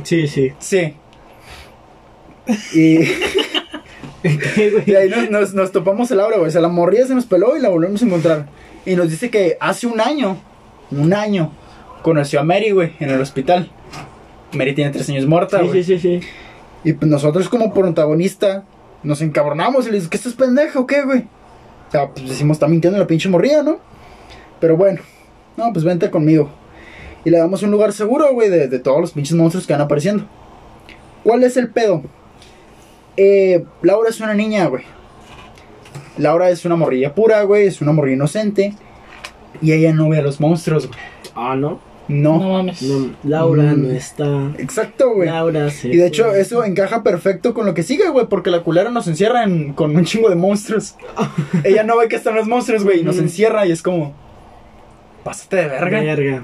Sí, 0.03 0.27
sí. 0.27 0.51
Sí. 0.59 0.93
Y, 2.73 2.97
y 4.91 4.93
ahí 4.93 5.09
nos, 5.09 5.29
nos, 5.29 5.53
nos 5.53 5.71
topamos 5.71 6.11
el 6.11 6.17
Laura, 6.17 6.35
güey. 6.35 6.49
O 6.49 6.51
sea, 6.51 6.59
la 6.59 6.67
morrilla 6.67 7.07
se 7.07 7.15
nos 7.15 7.27
peló 7.27 7.55
y 7.55 7.61
la 7.61 7.69
volvemos 7.69 8.01
a 8.01 8.05
encontrar. 8.05 8.47
Y 8.85 8.97
nos 8.97 9.09
dice 9.09 9.29
que 9.29 9.55
hace 9.61 9.87
un 9.87 10.01
año, 10.01 10.35
un 10.91 11.13
año, 11.13 11.53
conoció 12.01 12.41
a 12.41 12.43
Mary, 12.43 12.71
güey, 12.71 12.91
en 12.99 13.09
el 13.09 13.21
hospital. 13.21 13.71
Mary 14.57 14.73
tiene 14.75 14.91
tres 14.91 15.07
años 15.09 15.25
muerta, 15.25 15.59
Sí, 15.59 15.67
güey. 15.67 15.83
sí, 15.83 15.99
sí, 15.99 16.19
sí. 16.21 16.27
Y 16.83 16.93
pues 16.93 17.09
nosotros 17.09 17.47
como 17.49 17.73
protagonista 17.73 18.63
nos 19.03 19.21
encabronamos 19.21 19.85
y 19.85 19.89
le 19.89 19.95
dices, 19.95 20.09
¿qué 20.09 20.17
estás 20.17 20.33
pendeja 20.33 20.79
o 20.79 20.87
qué, 20.87 21.03
güey? 21.03 21.19
O 21.87 21.91
sea, 21.91 22.09
pues 22.09 22.27
decimos, 22.27 22.55
está 22.55 22.67
mintiendo 22.67 22.99
la 22.99 23.07
pinche 23.07 23.29
morría, 23.29 23.63
¿no? 23.63 23.79
Pero 24.59 24.75
bueno, 24.77 25.01
no, 25.55 25.71
pues 25.71 25.85
vente 25.85 26.09
conmigo. 26.11 26.49
Y 27.25 27.29
le 27.29 27.37
damos 27.37 27.61
un 27.63 27.71
lugar 27.71 27.93
seguro, 27.93 28.31
güey, 28.33 28.49
de, 28.49 28.67
de 28.67 28.79
todos 28.79 28.99
los 29.01 29.11
pinches 29.11 29.35
monstruos 29.35 29.65
que 29.67 29.73
van 29.73 29.81
apareciendo. 29.81 30.25
¿Cuál 31.23 31.43
es 31.43 31.57
el 31.57 31.69
pedo? 31.69 32.03
Eh, 33.17 33.65
Laura 33.81 34.09
es 34.09 34.19
una 34.21 34.33
niña, 34.33 34.65
güey. 34.67 34.83
Laura 36.17 36.49
es 36.49 36.65
una 36.65 36.75
morrilla 36.75 37.13
pura, 37.13 37.43
güey, 37.43 37.67
es 37.67 37.81
una 37.81 37.91
morrilla 37.91 38.15
inocente. 38.15 38.73
Y 39.61 39.71
ella 39.73 39.93
no 39.93 40.09
ve 40.09 40.19
a 40.19 40.21
los 40.21 40.39
monstruos, 40.39 40.87
güey. 40.87 40.99
Ah, 41.35 41.55
¿no? 41.55 41.79
No 42.07 42.39
No. 42.39 42.53
mames. 42.53 42.81
No, 42.83 43.09
Laura 43.23 43.63
Mm. 43.73 43.83
no 43.83 43.89
está. 43.91 44.51
Exacto, 44.57 45.13
güey. 45.13 45.27
Laura 45.29 45.69
se. 45.71 45.89
Y 45.89 45.97
de 45.97 46.07
hecho, 46.07 46.25
fue. 46.29 46.39
eso 46.39 46.63
encaja 46.63 47.03
perfecto 47.03 47.53
con 47.53 47.65
lo 47.65 47.73
que 47.73 47.83
sigue, 47.83 48.07
güey, 48.09 48.27
porque 48.27 48.49
la 48.49 48.63
culera 48.63 48.89
nos 48.91 49.07
encierra 49.07 49.43
en- 49.43 49.73
con 49.73 49.95
un 49.95 50.05
chingo 50.05 50.29
de 50.29 50.35
monstruos. 50.35 50.95
Ella 51.63 51.83
no 51.83 51.97
ve 51.97 52.07
que 52.07 52.15
están 52.15 52.35
los 52.35 52.47
monstruos, 52.47 52.83
güey, 52.83 53.01
y 53.01 53.03
nos 53.03 53.15
Ujú. 53.15 53.25
encierra 53.25 53.65
y 53.65 53.71
es 53.71 53.81
como. 53.81 54.13
Pásate 55.23 55.57
de 55.57 55.67
verga. 55.67 55.99
Verga. 56.01 56.43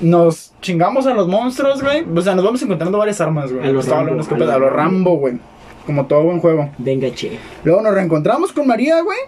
Nos 0.00 0.52
chingamos 0.60 1.06
a 1.06 1.14
los 1.14 1.28
monstruos, 1.28 1.82
güey. 1.82 2.04
O 2.16 2.20
sea, 2.22 2.34
nos 2.34 2.44
vamos 2.44 2.62
encontrando 2.62 2.98
varias 2.98 3.20
armas, 3.20 3.52
güey. 3.52 3.66
A 3.68 3.72
los 3.72 3.86
Rambo, 3.88 4.14
de 4.36 4.52
a 4.52 4.58
los. 4.58 4.72
Rambo, 4.72 5.16
güey. 5.18 5.38
Como 5.86 6.06
todo 6.06 6.22
buen 6.22 6.38
juego. 6.40 6.70
Venga, 6.78 7.12
che. 7.12 7.38
Luego 7.64 7.82
nos 7.82 7.94
reencontramos 7.94 8.52
con 8.52 8.66
María, 8.68 9.00
güey. 9.02 9.18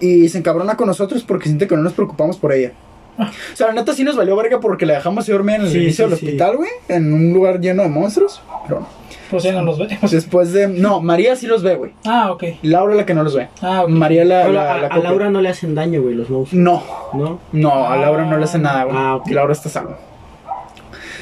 Y 0.00 0.28
se 0.28 0.38
encabrona 0.38 0.76
con 0.76 0.86
nosotros 0.86 1.22
porque 1.24 1.46
siente 1.46 1.66
que 1.66 1.76
no 1.76 1.82
nos 1.82 1.92
preocupamos 1.92 2.38
por 2.38 2.52
ella. 2.52 2.72
O 3.20 3.56
sea, 3.56 3.68
la 3.68 3.72
neta 3.74 3.92
sí 3.92 4.04
nos 4.04 4.16
valió 4.16 4.34
verga 4.36 4.60
porque 4.60 4.86
la 4.86 4.94
dejamos 4.94 5.28
ir 5.28 5.34
dormir 5.34 5.56
en 5.56 5.62
el 5.62 5.68
Sí, 5.70 5.78
inicio 5.78 6.04
sí, 6.06 6.10
del 6.10 6.12
hospital, 6.14 6.56
güey. 6.56 6.70
En 6.88 7.12
un 7.12 7.32
lugar 7.32 7.60
lleno 7.60 7.82
de 7.82 7.88
monstruos. 7.88 8.42
Pero 8.66 8.80
no. 8.80 8.86
Pues 9.30 9.44
ya 9.44 9.52
no 9.52 9.62
los 9.62 9.78
vemos. 9.78 10.10
Después 10.10 10.52
de. 10.52 10.66
No, 10.66 11.00
María 11.00 11.36
sí 11.36 11.46
los 11.46 11.62
ve, 11.62 11.76
güey. 11.76 11.92
Ah, 12.04 12.32
ok. 12.32 12.44
Laura 12.62 12.94
la 12.96 13.06
que 13.06 13.14
no 13.14 13.22
los 13.22 13.34
ve. 13.36 13.48
Ah, 13.62 13.82
ok. 13.84 13.88
María 13.90 14.24
la, 14.24 14.40
Pero 14.42 14.52
la, 14.54 14.74
a, 14.74 14.78
la 14.78 14.86
a 14.86 14.90
copia. 14.90 15.02
Laura 15.04 15.30
no 15.30 15.40
le 15.40 15.48
hacen 15.50 15.74
daño, 15.74 16.02
güey, 16.02 16.14
los 16.16 16.28
monstruos. 16.30 16.60
No, 16.62 16.82
¿No? 17.14 17.38
no, 17.52 17.88
a 17.88 17.96
Laura 17.96 18.24
no 18.24 18.36
le 18.38 18.44
hace 18.44 18.58
nada, 18.58 18.84
güey. 18.84 18.96
Ah, 18.98 19.16
ok. 19.16 19.28
Laura 19.30 19.52
está 19.52 19.68
salvo. 19.68 19.96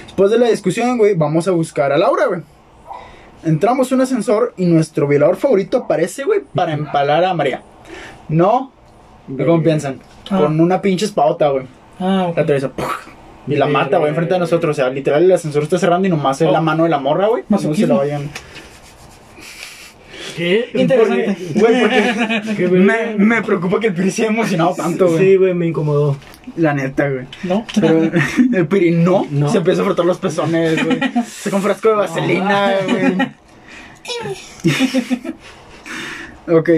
Después 0.05 0.31
de 0.31 0.39
la 0.39 0.49
discusión, 0.49 0.97
güey, 0.99 1.15
vamos 1.15 1.47
a 1.49 1.51
buscar 1.51 1.93
a 1.93 1.99
Laura, 1.99 2.27
güey. 2.27 2.41
entramos 3.45 3.93
a 3.93 3.95
un 3.95 4.01
ascensor 4.01 4.55
y 4.57 4.65
nuestro 4.67 5.07
violador 5.07 5.37
favorito 5.37 5.77
aparece, 5.79 6.25
güey, 6.25 6.41
para 6.55 6.73
empalar 6.73 7.25
a 7.25 7.35
María. 7.35 7.63
No, 8.29 8.73
¿cómo 9.29 9.63
piensan? 9.63 10.01
Ah. 10.31 10.39
Con 10.39 10.61
una 10.61 10.81
pinche 10.83 11.05
espadota, 11.05 11.49
güey. 11.51 11.67
Ah, 12.01 12.27
ok. 12.29 12.37
La 12.37 12.43
atraviesa, 12.43 12.69
¡puf! 12.71 12.87
Y 13.47 13.57
la 13.57 13.67
mata, 13.67 13.97
güey, 13.99 14.11
enfrente 14.11 14.35
de 14.35 14.41
nosotros. 14.41 14.77
O 14.77 14.81
sea, 14.81 14.91
literal, 14.91 15.25
el 15.25 15.33
ascensor 15.33 15.63
está 15.63 15.79
cerrando 15.79 16.07
y 16.07 16.11
nomás 16.11 16.41
es 16.41 16.49
Oh. 16.49 16.53
la 16.53 16.61
mano 16.61 16.85
de 16.85 16.91
la 16.91 16.99
morra, 16.99 17.29
güey. 17.29 17.45
No 17.49 17.59
se 17.59 17.87
la 17.87 17.95
vayan. 17.95 18.31
¿Qué? 20.37 20.71
Interesante. 20.75 21.37
Porque- 21.55 21.61
Güey, 21.61 21.81
porque... 22.47 22.69
Me, 22.79 23.17
me 23.17 23.43
preocupa 23.43 23.81
que 23.81 23.89
el 23.89 23.95
Piri 23.95 24.11
se 24.11 24.23
haya 24.23 24.31
emocionado 24.31 24.75
tanto, 24.75 25.07
güey. 25.09 25.19
Sí, 25.19 25.37
güey, 25.37 25.55
me 25.55 25.67
incomodó. 25.67 26.17
La 26.57 26.75
neta, 26.75 27.09
güey. 27.09 27.25
¿No? 27.43 27.67
Pero 27.81 28.03
el 28.53 28.67
Piri 28.69 28.93
no, 28.93 29.27
No. 29.31 29.49
se 29.51 29.59
empieza 29.59 29.83
a 29.83 29.85
frotar 29.85 30.05
los 30.07 30.19
pezones, 30.19 30.85
güey. 30.85 31.01
Se 31.27 31.51
con 31.51 31.61
frasco 31.63 31.89
de 31.89 31.95
vaselina, 31.97 32.73
güey. 32.87 33.17
ok. 36.59 36.71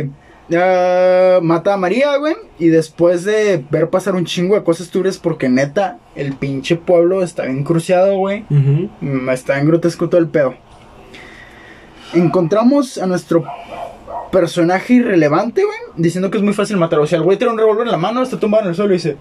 Ya 0.50 1.38
mata 1.42 1.75
a 1.75 1.76
María, 1.76 2.16
güey. 2.16 2.35
Y 2.59 2.69
después 2.69 3.25
de 3.25 3.64
ver 3.71 3.88
pasar 3.88 4.14
un 4.16 4.25
chingo 4.25 4.57
de 4.57 4.64
cosas 4.64 4.90
turbias, 4.90 5.16
porque 5.16 5.49
neta, 5.49 5.99
el 6.16 6.33
pinche 6.35 6.75
pueblo 6.76 7.23
está 7.23 7.45
bien 7.45 7.62
cruciado, 7.64 8.16
güey. 8.19 8.45
Mm, 8.50 9.30
Está 9.30 9.59
en 9.61 9.66
grotesco 9.69 10.09
todo 10.09 10.21
el 10.21 10.28
pedo. 10.28 10.54
Encontramos 12.12 12.99
a 12.99 13.07
nuestro 13.07 13.45
personaje 14.33 14.95
irrelevante, 14.95 15.62
güey, 15.64 15.78
diciendo 15.97 16.30
que 16.30 16.38
es 16.38 16.42
muy 16.42 16.52
fácil 16.54 16.76
matar. 16.76 16.99
O 16.99 17.07
sea, 17.07 17.19
el 17.19 17.25
güey 17.25 17.38
tiene 17.38 17.52
un 17.52 17.59
revólver 17.59 17.87
en 17.87 17.92
la 17.92 17.99
mano, 17.99 18.23
está 18.23 18.38
tumbado 18.38 18.64
en 18.64 18.71
el 18.71 18.75
suelo 18.75 18.92
y 18.92 18.97
dice: 18.97 19.16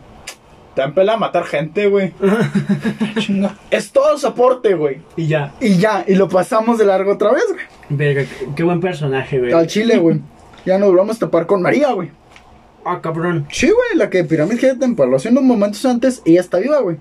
Te 0.75 0.88
pela 0.89 1.13
a 1.13 1.17
matar 1.17 1.43
gente, 1.45 1.88
güey. 1.88 2.13
Es 3.69 3.91
todo 3.91 4.17
soporte, 4.17 4.74
güey. 4.74 5.01
Y 5.15 5.27
ya. 5.27 5.53
Y 5.62 5.77
ya, 5.77 6.03
y 6.07 6.15
lo 6.15 6.27
pasamos 6.27 6.79
de 6.79 6.86
largo 6.86 7.13
otra 7.13 7.31
vez, 7.31 7.43
güey. 7.51 7.65
Verga, 7.89 8.24
qué 8.55 8.63
buen 8.63 8.79
personaje, 8.79 9.38
güey. 9.39 9.51
Al 9.53 9.67
chile, 9.67 9.98
güey. 10.00 10.19
Ya 10.66 10.78
nos 10.78 10.89
volvamos 10.89 11.18
a 11.18 11.20
tapar 11.20 11.46
con 11.46 11.62
María, 11.62 11.92
güey. 11.92 12.12
Ah, 12.86 13.00
cabrón. 13.01 13.46
Sí, 13.51 13.68
güey, 13.68 13.96
la 13.96 14.10
que 14.10 14.24
Pyramid 14.24 14.63
Head 14.63 14.82
empaló 14.84 15.18
hace 15.18 15.30
unos 15.30 15.44
momentos 15.44 15.86
antes, 15.86 16.22
ella 16.25 16.42
está 16.42 16.60
viva, 16.60 16.80
güey. 16.80 16.98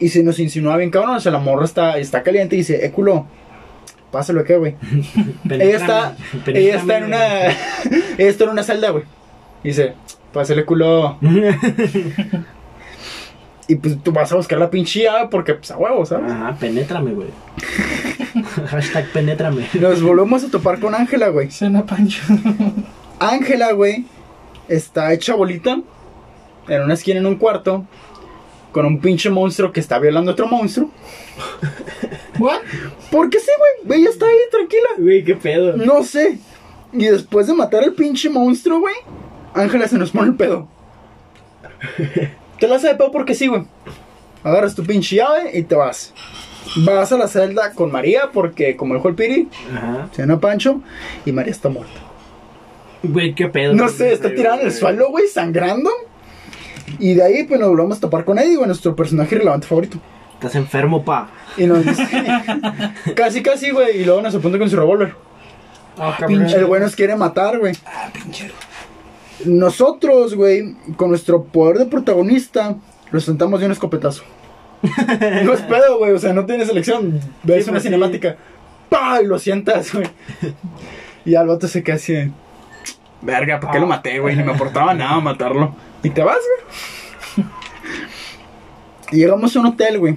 Y 0.00 0.08
se 0.08 0.22
nos 0.22 0.38
insinúa 0.38 0.76
bien 0.76 0.90
cabrón, 0.90 1.16
o 1.16 1.20
sea, 1.20 1.32
la 1.32 1.38
morra 1.38 1.64
está, 1.64 1.98
está 1.98 2.22
caliente 2.22 2.56
y 2.56 2.58
dice, 2.58 2.84
eh, 2.84 2.90
culo, 2.90 3.26
pásalo 4.10 4.44
que, 4.44 4.56
güey. 4.56 4.76
Ella 5.50 5.76
está, 5.76 6.16
ella 6.46 6.76
está 6.76 6.98
en 6.98 7.04
una, 7.04 7.46
ella 8.18 8.30
está 8.30 8.44
en 8.44 8.50
una 8.50 8.62
celda, 8.62 8.90
güey. 8.90 9.04
Y 9.62 9.68
dice, 9.68 9.94
pásale 10.32 10.64
culo. 10.64 11.18
Y 13.66 13.76
pues 13.76 14.02
tú 14.02 14.12
vas 14.12 14.30
a 14.30 14.36
buscar 14.36 14.58
la 14.58 14.68
pinche 14.68 15.04
llave 15.04 15.28
porque, 15.30 15.54
pues, 15.54 15.70
a 15.70 15.78
huevo, 15.78 16.04
¿sabes? 16.04 16.30
Ajá, 16.30 16.54
penétrame, 16.60 17.12
güey. 17.12 17.28
Hashtag 18.68 19.10
penétrame. 19.12 19.68
Nos 19.74 20.02
volvemos 20.02 20.44
a 20.44 20.50
topar 20.50 20.78
con 20.78 20.94
Ángela, 20.94 21.28
güey. 21.28 21.50
Cena 21.50 21.84
Pancho. 21.84 22.22
Ángela, 23.18 23.72
güey, 23.72 24.04
está 24.68 25.12
hecha 25.12 25.34
bolita 25.34 25.80
en 26.68 26.82
una 26.82 26.94
esquina 26.94 27.20
en 27.20 27.26
un 27.26 27.36
cuarto 27.36 27.86
con 28.72 28.86
un 28.86 29.00
pinche 29.00 29.30
monstruo 29.30 29.72
que 29.72 29.80
está 29.80 29.98
violando 29.98 30.30
a 30.30 30.34
otro 30.34 30.46
monstruo. 30.48 30.90
¿What? 32.38 32.60
Porque 33.10 33.38
sí, 33.38 33.50
güey, 33.84 34.00
ella 34.00 34.10
está 34.10 34.26
ahí 34.26 34.36
tranquila. 34.50 34.88
Güey, 34.98 35.24
qué 35.24 35.36
pedo. 35.36 35.76
No 35.76 36.02
sé. 36.02 36.38
Y 36.92 37.06
después 37.06 37.46
de 37.46 37.54
matar 37.54 37.84
al 37.84 37.92
pinche 37.92 38.28
monstruo, 38.28 38.80
güey, 38.80 38.94
Ángela 39.54 39.88
se 39.88 39.98
nos 39.98 40.10
pone 40.10 40.28
el 40.28 40.36
pedo. 40.36 40.68
Te 42.58 42.68
la 42.68 42.76
hace 42.76 42.88
de 42.88 42.94
pedo 42.94 43.10
porque 43.10 43.34
sí, 43.34 43.46
güey. 43.46 43.64
Agarras 44.42 44.74
tu 44.74 44.84
pinche 44.84 45.16
llave 45.16 45.56
y 45.56 45.62
te 45.62 45.74
vas. 45.74 46.12
Vas 46.84 47.12
a 47.12 47.18
la 47.18 47.28
celda 47.28 47.72
con 47.72 47.92
María 47.92 48.30
porque, 48.32 48.76
como 48.76 48.94
dijo 48.94 49.08
el 49.08 49.14
Piri, 49.14 49.48
Ajá. 49.74 50.08
se 50.12 50.22
llama 50.22 50.40
Pancho 50.40 50.80
y 51.24 51.32
María 51.32 51.52
está 51.52 51.68
muerta. 51.68 52.00
Güey, 53.02 53.34
qué 53.34 53.48
pedo. 53.48 53.74
No 53.74 53.88
sé, 53.88 54.12
está 54.12 54.34
tirada 54.34 54.60
en 54.60 54.66
el 54.66 54.72
suelo, 54.72 55.10
güey, 55.10 55.28
sangrando. 55.28 55.90
Y 56.98 57.14
de 57.14 57.22
ahí, 57.22 57.44
pues 57.44 57.60
nos 57.60 57.68
volvemos 57.68 57.98
a 57.98 58.00
topar 58.00 58.24
con 58.24 58.38
Eddie, 58.38 58.56
güey, 58.56 58.66
nuestro 58.66 58.96
personaje 58.96 59.36
relevante 59.36 59.66
favorito. 59.66 59.98
Estás 60.34 60.54
enfermo, 60.56 61.04
pa. 61.04 61.30
Y 61.56 61.66
nos 61.66 61.84
dice, 61.84 62.06
casi, 63.14 63.42
casi, 63.42 63.70
güey, 63.70 64.00
y 64.00 64.04
luego 64.04 64.22
nos 64.22 64.34
apunta 64.34 64.58
con 64.58 64.68
su 64.70 64.76
revólver. 64.76 65.14
Ah, 65.98 66.16
cabrón. 66.18 66.46
El 66.46 66.66
güey 66.66 66.80
nos 66.80 66.96
quiere 66.96 67.14
matar, 67.16 67.58
güey. 67.58 67.74
Ah, 67.86 68.08
pinchero. 68.12 68.54
Nosotros, 69.44 70.34
güey, 70.34 70.74
con 70.96 71.10
nuestro 71.10 71.44
poder 71.44 71.78
de 71.78 71.86
protagonista, 71.86 72.76
lo 73.10 73.20
sentamos 73.20 73.60
de 73.60 73.66
un 73.66 73.72
escopetazo. 73.72 74.22
No 75.44 75.52
es 75.52 75.60
pedo, 75.62 75.98
güey, 75.98 76.12
o 76.12 76.18
sea, 76.18 76.32
no 76.32 76.44
tienes 76.46 76.68
elección. 76.68 77.20
Ves 77.42 77.64
Sí, 77.64 77.70
una 77.70 77.76
pues, 77.76 77.82
sí. 77.82 77.88
cinemática, 77.88 78.36
¡pah! 78.88 79.20
Y 79.22 79.26
lo 79.26 79.38
sientas, 79.38 79.92
güey. 79.94 80.06
Y 81.24 81.34
al 81.34 81.46
vato 81.46 81.68
se 81.68 81.82
queda 81.82 81.96
así 81.96 82.12
de, 82.12 82.30
Verga, 83.22 83.58
¿por 83.58 83.70
qué 83.70 83.80
lo 83.80 83.86
maté, 83.86 84.18
güey? 84.18 84.36
Ni 84.36 84.42
me 84.42 84.52
aportaba 84.52 84.92
nada 84.92 85.18
matarlo. 85.20 85.74
Y 86.02 86.10
te 86.10 86.22
vas, 86.22 86.36
güey. 87.36 87.46
Y 89.12 89.16
llegamos 89.18 89.54
a 89.56 89.60
un 89.60 89.66
hotel, 89.66 89.98
güey, 89.98 90.16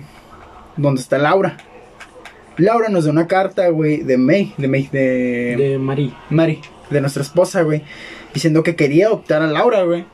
donde 0.75 1.01
está 1.01 1.17
Laura. 1.17 1.57
Laura 2.57 2.89
nos 2.89 3.05
da 3.05 3.11
una 3.11 3.27
carta, 3.27 3.69
güey, 3.69 3.97
de 3.97 4.17
May, 4.17 4.53
de 4.57 4.67
May, 4.67 4.89
de... 4.91 5.55
De 5.57 5.77
Mari. 5.77 6.13
Mari, 6.29 6.59
de 6.89 7.01
nuestra 7.01 7.21
esposa, 7.21 7.61
güey, 7.61 7.83
diciendo 8.33 8.63
que 8.63 8.75
quería 8.75 9.07
adoptar 9.07 9.41
a 9.43 9.47
Laura, 9.47 9.83
güey. 9.83 10.05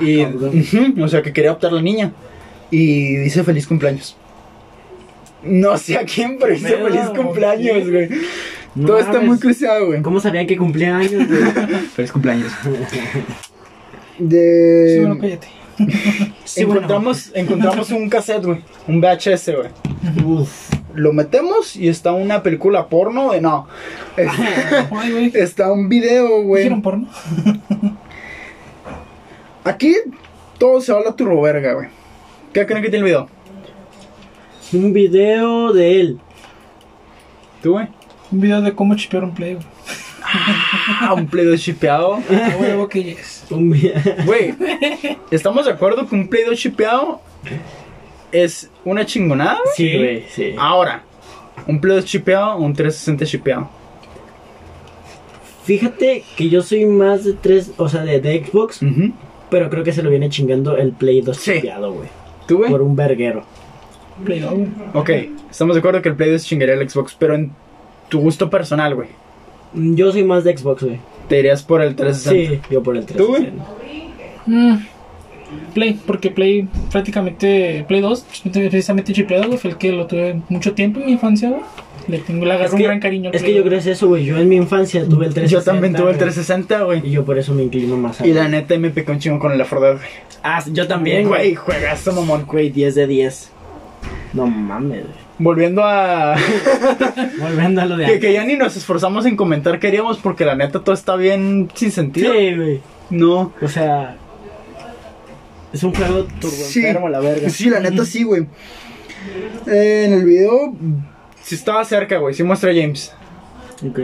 Y. 0.00 0.24
Ujú, 0.24 1.02
o 1.02 1.08
sea, 1.08 1.22
que 1.22 1.32
quería 1.32 1.50
adoptar 1.50 1.72
a 1.72 1.74
la 1.74 1.82
niña. 1.82 2.12
Y 2.70 3.16
dice 3.16 3.44
feliz 3.44 3.66
cumpleaños. 3.66 4.16
No 5.42 5.78
sé 5.78 5.96
a 5.96 6.04
quién, 6.04 6.36
pero 6.38 6.52
dice 6.52 6.76
feliz 6.76 7.08
cumpleaños, 7.14 7.90
güey. 7.90 8.08
No 8.74 8.86
Todo 8.86 8.98
está 8.98 9.20
muy 9.20 9.38
cruciado, 9.38 9.86
güey. 9.86 10.02
¿Cómo 10.02 10.20
sabían 10.20 10.46
que 10.46 10.56
cumplía 10.56 10.96
años, 10.96 11.26
güey? 11.26 11.42
Feliz 11.94 12.12
cumpleaños. 12.12 12.52
Sí, 12.62 13.00
De... 14.18 14.98
bueno, 15.00 15.18
cállate. 15.20 15.48
Sí, 16.44 16.64
bueno. 16.64 16.80
encontramos, 16.80 17.30
encontramos 17.34 17.90
un 17.90 18.08
cassette, 18.08 18.44
güey. 18.44 18.60
Un 18.86 19.00
VHS, 19.00 19.50
güey. 19.54 20.24
Uf. 20.24 20.70
Lo 20.94 21.12
metemos 21.12 21.76
y 21.76 21.88
está 21.88 22.12
una 22.12 22.42
película 22.42 22.88
porno 22.88 23.32
de 23.32 23.40
no. 23.40 23.68
Ay, 24.16 25.30
está 25.34 25.72
un 25.72 25.88
video, 25.88 26.42
güey. 26.42 26.62
¿Hicieron 26.62 26.82
porno? 26.82 27.08
Aquí 29.64 29.94
todo 30.58 30.80
se 30.80 30.92
va 30.92 31.00
a 31.00 31.04
la 31.04 31.16
turboverga, 31.16 31.74
güey. 31.74 31.88
¿Qué 32.52 32.66
creen 32.66 32.82
que 32.82 32.90
tiene 32.90 32.98
el 33.06 33.12
video? 33.12 33.28
Un 34.72 34.92
video 34.92 35.72
de 35.72 36.00
él. 36.00 36.18
¿Tú, 37.62 37.72
güey? 37.72 37.88
Un 38.30 38.40
video 38.40 38.60
de 38.60 38.74
cómo 38.74 38.94
chipear 38.96 39.24
un 39.24 39.34
play, 39.34 39.54
güey. 39.54 39.66
Ah, 41.00 41.14
un 41.14 41.26
Play 41.26 41.46
2 41.46 41.58
chipeado. 41.60 42.14
A 42.16 42.56
huevo 42.60 42.86
que 42.86 43.02
yes. 43.02 43.46
Güey, 43.48 44.54
¿estamos 45.30 45.64
de 45.64 45.72
acuerdo 45.72 46.06
que 46.06 46.14
un 46.14 46.28
Play 46.28 46.44
2 46.44 46.58
chipeado 46.58 47.22
es 48.30 48.70
una 48.84 49.06
chingonada? 49.06 49.58
Sí, 49.74 49.96
güey, 49.96 50.24
sí. 50.28 50.54
Ahora, 50.58 51.02
un 51.66 51.80
Play 51.80 51.96
2 51.96 52.04
chipeado 52.04 52.56
o 52.56 52.58
un 52.58 52.74
360 52.74 53.24
chipeado. 53.24 53.70
Fíjate 55.64 56.24
que 56.36 56.48
yo 56.50 56.60
soy 56.62 56.84
más 56.84 57.24
de 57.24 57.32
tres, 57.34 57.72
o 57.78 57.88
sea, 57.88 58.02
de, 58.02 58.20
de 58.20 58.44
Xbox, 58.44 58.82
Ujú. 58.82 59.12
pero 59.50 59.70
creo 59.70 59.82
que 59.84 59.92
se 59.92 60.02
lo 60.02 60.10
viene 60.10 60.28
chingando 60.28 60.76
el 60.76 60.92
Play 60.92 61.22
2 61.22 61.36
Sí. 61.38 61.52
chipeado, 61.54 61.92
güey. 61.92 62.08
¿Tú, 62.48 62.56
güey? 62.58 62.70
Por 62.70 62.82
un 62.82 62.96
verguero. 62.96 63.44
Play 64.24 64.40
2, 64.40 64.52
güey. 64.52 64.68
Ok, 64.94 65.10
estamos 65.50 65.76
de 65.76 65.78
acuerdo 65.78 66.02
que 66.02 66.08
el 66.08 66.16
Play 66.16 66.32
2 66.32 66.44
chingaría 66.44 66.74
el 66.74 66.90
Xbox, 66.90 67.14
pero 67.16 67.34
en 67.34 67.52
tu 68.08 68.18
gusto 68.20 68.50
personal, 68.50 68.94
güey. 68.96 69.08
Yo 69.74 70.10
soy 70.10 70.24
más 70.24 70.44
de 70.44 70.56
Xbox, 70.56 70.82
güey. 70.82 70.98
Te 71.28 71.38
irías 71.38 71.62
por 71.62 71.82
el 71.82 71.94
360. 71.94 72.54
Sí, 72.66 72.72
yo 72.72 72.82
por 72.82 72.96
el 72.96 73.06
¿Tú, 73.06 73.26
güey? 73.28 73.42
360. 73.42 73.64
Mm. 74.46 74.86
Play, 75.74 75.98
porque 76.06 76.30
Play 76.30 76.68
prácticamente, 76.90 77.84
Play 77.86 78.00
2, 78.00 78.26
precisamente 78.52 79.12
chipeado, 79.12 79.46
güey, 79.46 79.58
fue 79.58 79.70
el 79.70 79.76
que 79.76 79.92
lo 79.92 80.06
tuve 80.06 80.40
mucho 80.48 80.74
tiempo 80.74 81.00
en 81.00 81.06
mi 81.06 81.12
infancia, 81.12 81.50
güey. 81.50 81.62
Le 82.08 82.18
tengo, 82.18 82.44
agarro 82.46 82.64
Es 82.64 82.72
un 82.72 82.82
gran 82.82 83.00
cariño. 83.00 83.30
es 83.32 83.42
que 83.42 83.52
yo 83.54 83.60
creo 83.62 83.72
que 83.72 83.78
es 83.78 83.86
eso, 83.86 84.08
güey. 84.08 84.24
Yo 84.24 84.38
en 84.38 84.48
mi 84.48 84.56
infancia 84.56 85.02
tuve 85.06 85.26
el 85.26 85.34
360. 85.34 85.48
Yo 85.50 85.62
también 85.62 85.92
tuve 85.92 86.10
el 86.10 86.16
güey. 86.16 86.28
360, 86.30 86.78
Y 86.80 86.84
güey. 86.84 87.10
yo 87.10 87.24
por 87.24 87.38
eso 87.38 87.52
me 87.54 87.62
inclino 87.62 87.96
más 87.96 88.20
a 88.20 88.26
Y 88.26 88.32
la 88.32 88.48
neta 88.48 88.76
me 88.78 88.90
picó 88.90 89.12
un 89.12 89.18
chingo 89.18 89.38
con 89.38 89.52
el 89.52 89.58
Left 89.58 89.70
4 89.70 89.86
Dead, 89.86 89.96
güey. 89.98 90.08
Ah, 90.42 90.64
yo 90.72 90.86
también, 90.88 91.28
Güey, 91.28 91.54
juegazo, 91.54 92.12
mamón. 92.12 92.46
Güey, 92.46 92.70
10 92.70 92.94
de 92.94 93.06
10. 93.06 93.50
No 94.32 94.46
mames, 94.46 95.02
güey. 95.02 95.28
Volviendo 95.40 95.82
a... 95.84 96.34
Volviendo 97.40 97.80
a 97.82 97.84
lo 97.84 97.96
de 97.96 98.04
que, 98.06 98.12
antes. 98.12 98.20
que 98.26 98.32
ya 98.32 98.44
ni 98.44 98.56
nos 98.56 98.76
esforzamos 98.76 99.24
en 99.26 99.36
comentar 99.36 99.78
qué 99.78 99.86
haríamos 99.88 100.18
porque 100.18 100.44
la 100.44 100.54
neta 100.56 100.80
todo 100.82 100.94
está 100.94 101.14
bien 101.14 101.68
sin 101.74 101.92
sentido. 101.92 102.32
Sí, 102.32 102.54
güey. 102.56 102.80
No. 103.10 103.52
O 103.62 103.68
sea, 103.68 104.16
es 105.72 105.82
un 105.84 105.94
juego 105.94 106.24
turbo 106.40 106.56
Sí. 106.56 106.80
enfermo, 106.84 107.08
la 107.08 107.20
verga. 107.20 107.48
Sí, 107.50 107.70
la 107.70 107.78
neta 107.80 108.04
sí, 108.04 108.24
güey. 108.24 108.46
Eh, 109.66 110.04
en 110.06 110.12
el 110.14 110.24
video, 110.24 110.74
sí 111.48 111.54
estaba 111.54 111.82
cerca, 111.84 112.18
güey. 112.18 112.34
Sí 112.34 112.42
muestra 112.42 112.70
a 112.70 112.74
James. 112.74 113.14
Ok. 113.88 114.00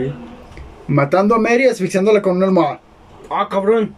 Matando 0.87 1.35
a 1.35 1.39
Mary, 1.39 1.65
asfixiándola 1.65 2.21
con 2.21 2.37
una 2.37 2.47
almohada. 2.47 2.79
Ah, 3.29 3.47
cabrón. 3.49 3.93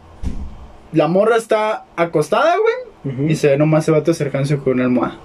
La 0.92 1.08
morra 1.08 1.38
está 1.38 1.86
acostada, 1.96 2.56
güey. 2.58 3.30
Y 3.30 3.36
se 3.38 3.48
ve 3.48 3.58
nomás 3.58 3.86
ese 3.86 3.92
vato 3.92 4.12
acercándose 4.12 4.58
con 4.58 4.74
una 4.74 4.84
almohada. 4.84 5.18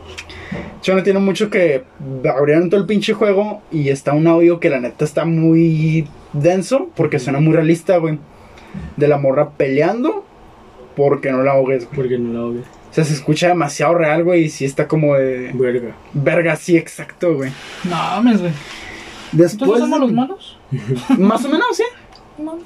Yo 0.84 0.94
no 0.94 1.02
tiene 1.02 1.18
mucho 1.18 1.50
que 1.50 1.82
abrieron 2.24 2.70
todo 2.70 2.78
el 2.78 2.86
pinche 2.86 3.12
juego 3.12 3.60
y 3.72 3.88
está 3.88 4.12
un 4.12 4.28
audio 4.28 4.60
que 4.60 4.70
la 4.70 4.78
neta 4.78 5.04
está 5.04 5.24
muy 5.24 6.06
denso 6.32 6.90
porque 6.94 7.18
suena 7.18 7.40
muy 7.40 7.54
realista, 7.54 7.96
güey. 7.96 8.20
De 8.96 9.08
la 9.08 9.18
morra 9.18 9.50
peleando 9.50 10.24
porque 10.94 11.32
no 11.32 11.42
la 11.42 11.52
ahogues, 11.52 11.86
güey. 11.86 11.96
Porque 11.96 12.18
no 12.18 12.32
la 12.32 12.40
ahogues. 12.40 12.66
O 12.92 12.94
sea, 12.94 13.04
se 13.04 13.14
escucha 13.14 13.48
demasiado 13.48 13.94
real, 13.94 14.22
güey, 14.22 14.44
y 14.44 14.50
sí 14.50 14.66
está 14.66 14.86
como 14.86 15.14
de... 15.14 15.50
Verga. 15.54 15.94
Verga, 16.12 16.56
sí, 16.56 16.76
exacto, 16.76 17.34
güey. 17.34 17.50
No 17.84 17.96
mames, 17.96 18.40
güey. 18.40 18.52
Después 19.32 19.62
¿Entonces 19.62 19.80
somos 19.80 20.00
de- 20.00 20.06
los 20.06 20.12
malos? 20.12 20.58
Más 21.18 21.42
o 21.44 21.48
menos, 21.48 21.66
sí. 21.74 21.84
No 22.36 22.44
mames. 22.44 22.64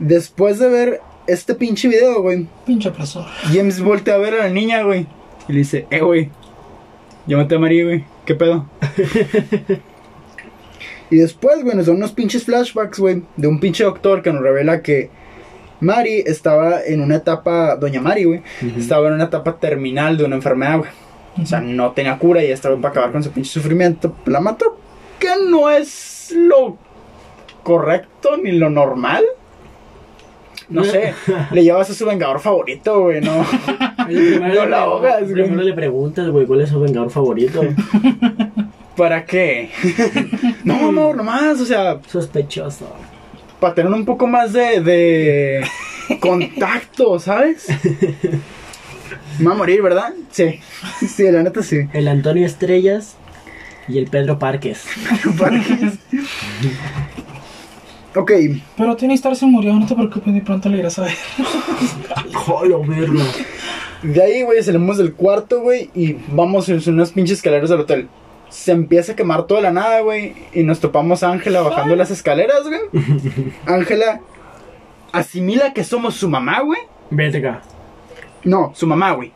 Después 0.00 0.58
de 0.58 0.68
ver 0.68 1.00
este 1.28 1.54
pinche 1.54 1.86
video, 1.86 2.20
güey, 2.20 2.48
Pinche 2.66 2.88
opresor. 2.88 3.26
James 3.52 3.80
voltea 3.80 4.16
a 4.16 4.18
ver 4.18 4.34
a 4.34 4.38
la 4.38 4.50
niña, 4.50 4.82
güey. 4.82 5.06
Y 5.48 5.52
le 5.52 5.58
dice, 5.60 5.86
eh, 5.90 6.00
güey. 6.00 6.30
Yo 7.28 7.38
maté 7.38 7.54
a 7.54 7.58
María, 7.60 7.84
güey. 7.84 8.04
¿Qué 8.26 8.34
pedo? 8.34 8.66
y 11.10 11.16
después, 11.16 11.62
güey, 11.62 11.76
nos 11.76 11.86
dan 11.86 11.96
unos 11.96 12.12
pinches 12.12 12.44
flashbacks, 12.44 12.98
güey. 12.98 13.22
De 13.36 13.46
un 13.46 13.60
pinche 13.60 13.84
doctor 13.84 14.22
que 14.22 14.32
nos 14.32 14.42
revela 14.42 14.82
que 14.82 15.10
Mari 15.82 16.22
estaba 16.26 16.82
en 16.84 17.00
una 17.00 17.16
etapa, 17.16 17.76
doña 17.76 18.00
Mari, 18.00 18.24
güey. 18.24 18.42
Estaba 18.78 19.08
en 19.08 19.14
una 19.14 19.24
etapa 19.24 19.56
terminal 19.56 20.16
de 20.16 20.24
una 20.24 20.36
enfermedad, 20.36 20.78
güey. 20.78 20.90
O 21.42 21.46
sea, 21.46 21.60
no 21.60 21.92
tenía 21.92 22.18
cura 22.18 22.42
y 22.42 22.48
ya 22.48 22.54
estaba 22.54 22.76
para 22.76 22.90
acabar 22.90 23.12
con 23.12 23.22
su 23.22 23.30
pinche 23.30 23.50
sufrimiento. 23.50 24.14
La 24.26 24.40
mató. 24.40 24.78
Que 25.18 25.28
no 25.48 25.70
es 25.70 26.32
lo 26.36 26.76
correcto 27.62 28.36
ni 28.36 28.52
lo 28.52 28.70
normal. 28.70 29.24
No 30.68 30.84
sé. 30.84 31.14
Le 31.50 31.64
llevas 31.64 31.90
a 31.90 31.94
su 31.94 32.06
vengador 32.06 32.40
favorito, 32.40 33.02
güey, 33.02 33.20
no. 33.20 33.44
No 34.08 34.66
la 34.66 34.82
ahogas, 34.82 35.22
güey. 35.22 35.34
Primero 35.44 35.62
le 35.62 35.74
preguntas, 35.74 36.28
güey, 36.28 36.46
¿cuál 36.46 36.62
es 36.62 36.70
su 36.70 36.80
vengador 36.80 37.10
favorito? 37.10 37.60
¿Para 38.96 39.24
qué? 39.24 39.70
no, 40.64 40.88
amor, 40.88 41.16
nomás, 41.16 41.60
o 41.60 41.66
sea, 41.66 41.98
Sospechoso. 42.06 42.86
Para 43.62 43.74
tener 43.76 43.92
un 43.92 44.04
poco 44.04 44.26
más 44.26 44.52
de, 44.52 44.80
de 44.80 45.64
contacto, 46.20 47.20
¿sabes? 47.20 47.68
Me 49.38 49.46
va 49.46 49.52
a 49.52 49.56
morir, 49.56 49.80
¿verdad? 49.80 50.12
Sí. 50.32 50.58
Sí, 51.06 51.30
la 51.30 51.44
neta 51.44 51.62
sí. 51.62 51.86
El 51.92 52.08
Antonio 52.08 52.44
Estrellas 52.44 53.14
y 53.86 53.98
el 53.98 54.08
Pedro 54.08 54.40
Parques. 54.40 54.84
ok, 58.16 58.32
Pero 58.76 58.96
Tony 58.96 59.14
Stark 59.14 59.36
se 59.36 59.46
murió, 59.46 59.74
no 59.74 59.86
te 59.86 59.94
preocupes, 59.94 60.34
ni 60.34 60.40
pronto 60.40 60.68
le 60.68 60.78
irás 60.78 60.98
a 60.98 61.02
ver. 61.02 61.14
¡Jolo, 62.34 62.82
verga! 62.82 63.22
de 64.02 64.22
ahí, 64.24 64.42
güey, 64.42 64.60
salimos 64.64 64.98
del 64.98 65.14
cuarto, 65.14 65.60
güey, 65.60 65.88
y 65.94 66.16
vamos 66.32 66.68
en 66.68 66.82
unas 66.88 67.12
pinches 67.12 67.38
escaleras 67.38 67.70
del 67.70 67.78
hotel. 67.78 68.08
Se 68.52 68.70
empieza 68.70 69.12
a 69.12 69.16
quemar 69.16 69.46
toda 69.46 69.62
la 69.62 69.70
nada, 69.70 70.00
güey, 70.00 70.34
y 70.52 70.62
nos 70.62 70.78
topamos 70.78 71.22
a 71.22 71.30
Ángela 71.30 71.62
bajando 71.62 71.96
las 71.96 72.10
escaleras, 72.10 72.64
güey. 72.64 72.80
Ángela 73.66 74.20
asimila 75.10 75.72
que 75.72 75.84
somos 75.84 76.14
su 76.14 76.28
mamá, 76.28 76.60
güey. 76.60 76.80
Verga. 77.10 77.62
No, 78.44 78.72
su 78.74 78.86
mamá, 78.86 79.12
güey. 79.12 79.32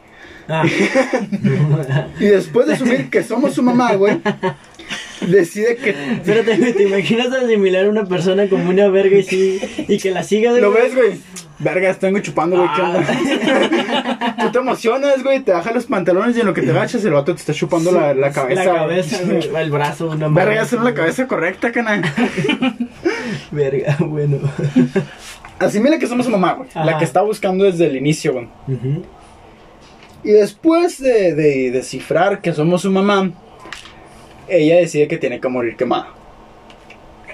Ah. 0.48 0.64
Y 2.20 2.26
después 2.26 2.66
de 2.66 2.76
subir 2.76 3.10
que 3.10 3.22
somos 3.22 3.54
su 3.54 3.62
mamá, 3.62 3.94
güey, 3.94 4.20
decide 5.26 5.76
que. 5.76 5.94
Güey, 6.24 6.72
¿te 6.72 6.82
imaginas 6.84 7.32
asimilar 7.32 7.86
a 7.86 7.88
una 7.90 8.04
persona 8.04 8.48
como 8.48 8.70
una 8.70 8.88
verga 8.88 9.18
y, 9.18 9.22
sí, 9.22 9.60
y 9.88 9.98
que 9.98 10.10
la 10.10 10.22
sigas? 10.22 10.58
¿Lo 10.58 10.70
güey? 10.72 10.82
ves, 10.84 10.94
güey? 10.94 11.20
Verga, 11.58 11.94
tengo 11.94 12.18
chupando, 12.18 12.56
güey. 12.56 12.68
¿qué 12.76 12.82
onda? 12.82 14.36
Tú 14.40 14.52
te 14.52 14.58
emocionas, 14.58 15.22
güey, 15.22 15.40
te 15.40 15.52
bajas 15.52 15.74
los 15.74 15.86
pantalones 15.86 16.36
y 16.36 16.40
en 16.40 16.46
lo 16.46 16.52
que 16.52 16.60
te 16.60 16.70
agachas, 16.70 17.02
el 17.04 17.12
vato 17.14 17.34
te 17.34 17.40
está 17.40 17.54
chupando 17.54 17.90
la, 17.92 18.12
la 18.12 18.30
cabeza. 18.30 18.64
La 18.64 18.74
cabeza, 18.74 19.18
güey, 19.24 19.48
el 19.62 19.70
brazo, 19.70 20.08
una 20.10 20.28
Verga, 20.28 20.50
mano. 20.50 20.60
hacer 20.60 20.80
la 20.80 20.92
cabeza 20.92 21.26
correcta, 21.26 21.72
cana. 21.72 22.02
Verga, 23.50 23.96
bueno. 24.00 24.38
Asimila 25.58 25.98
que 25.98 26.06
somos 26.06 26.26
su 26.26 26.32
mamá, 26.32 26.52
güey. 26.52 26.68
La 26.74 26.98
que 26.98 27.04
está 27.04 27.22
buscando 27.22 27.64
desde 27.64 27.86
el 27.86 27.96
inicio, 27.96 28.34
güey. 28.34 28.48
Y 30.24 30.32
después 30.32 30.98
de, 31.00 31.34
de 31.34 31.70
descifrar 31.70 32.40
que 32.42 32.52
somos 32.52 32.82
su 32.82 32.90
mamá, 32.90 33.30
ella 34.48 34.76
decide 34.76 35.08
que 35.08 35.18
tiene 35.18 35.40
que 35.40 35.48
morir 35.48 35.76
quemada. 35.76 36.08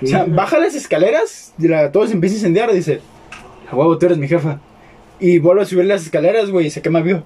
O 0.02 0.06
sea, 0.06 0.24
baja 0.26 0.58
las 0.58 0.74
escaleras, 0.74 1.54
y 1.58 1.68
la, 1.68 1.92
todo 1.92 2.06
se 2.06 2.14
empieza 2.14 2.34
a 2.34 2.38
incendiar, 2.38 2.72
dice, 2.72 3.00
a 3.70 3.76
huevo, 3.76 3.96
tú 3.98 4.06
eres 4.06 4.18
mi 4.18 4.26
jefa. 4.26 4.58
Y 5.20 5.38
vuelve 5.38 5.62
a 5.62 5.66
subir 5.66 5.84
las 5.84 6.02
escaleras, 6.02 6.50
güey, 6.50 6.66
y 6.66 6.70
se 6.70 6.82
quema 6.82 7.00
vivo. 7.00 7.22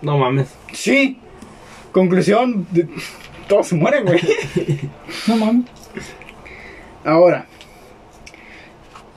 No 0.00 0.18
mames. 0.18 0.48
Sí. 0.72 1.18
Conclusión, 1.90 2.66
de- 2.70 2.86
todos 3.48 3.66
se 3.68 3.74
mueren, 3.74 4.04
güey. 4.04 4.20
No 5.26 5.36
mames. 5.36 5.64
Ahora, 7.04 7.46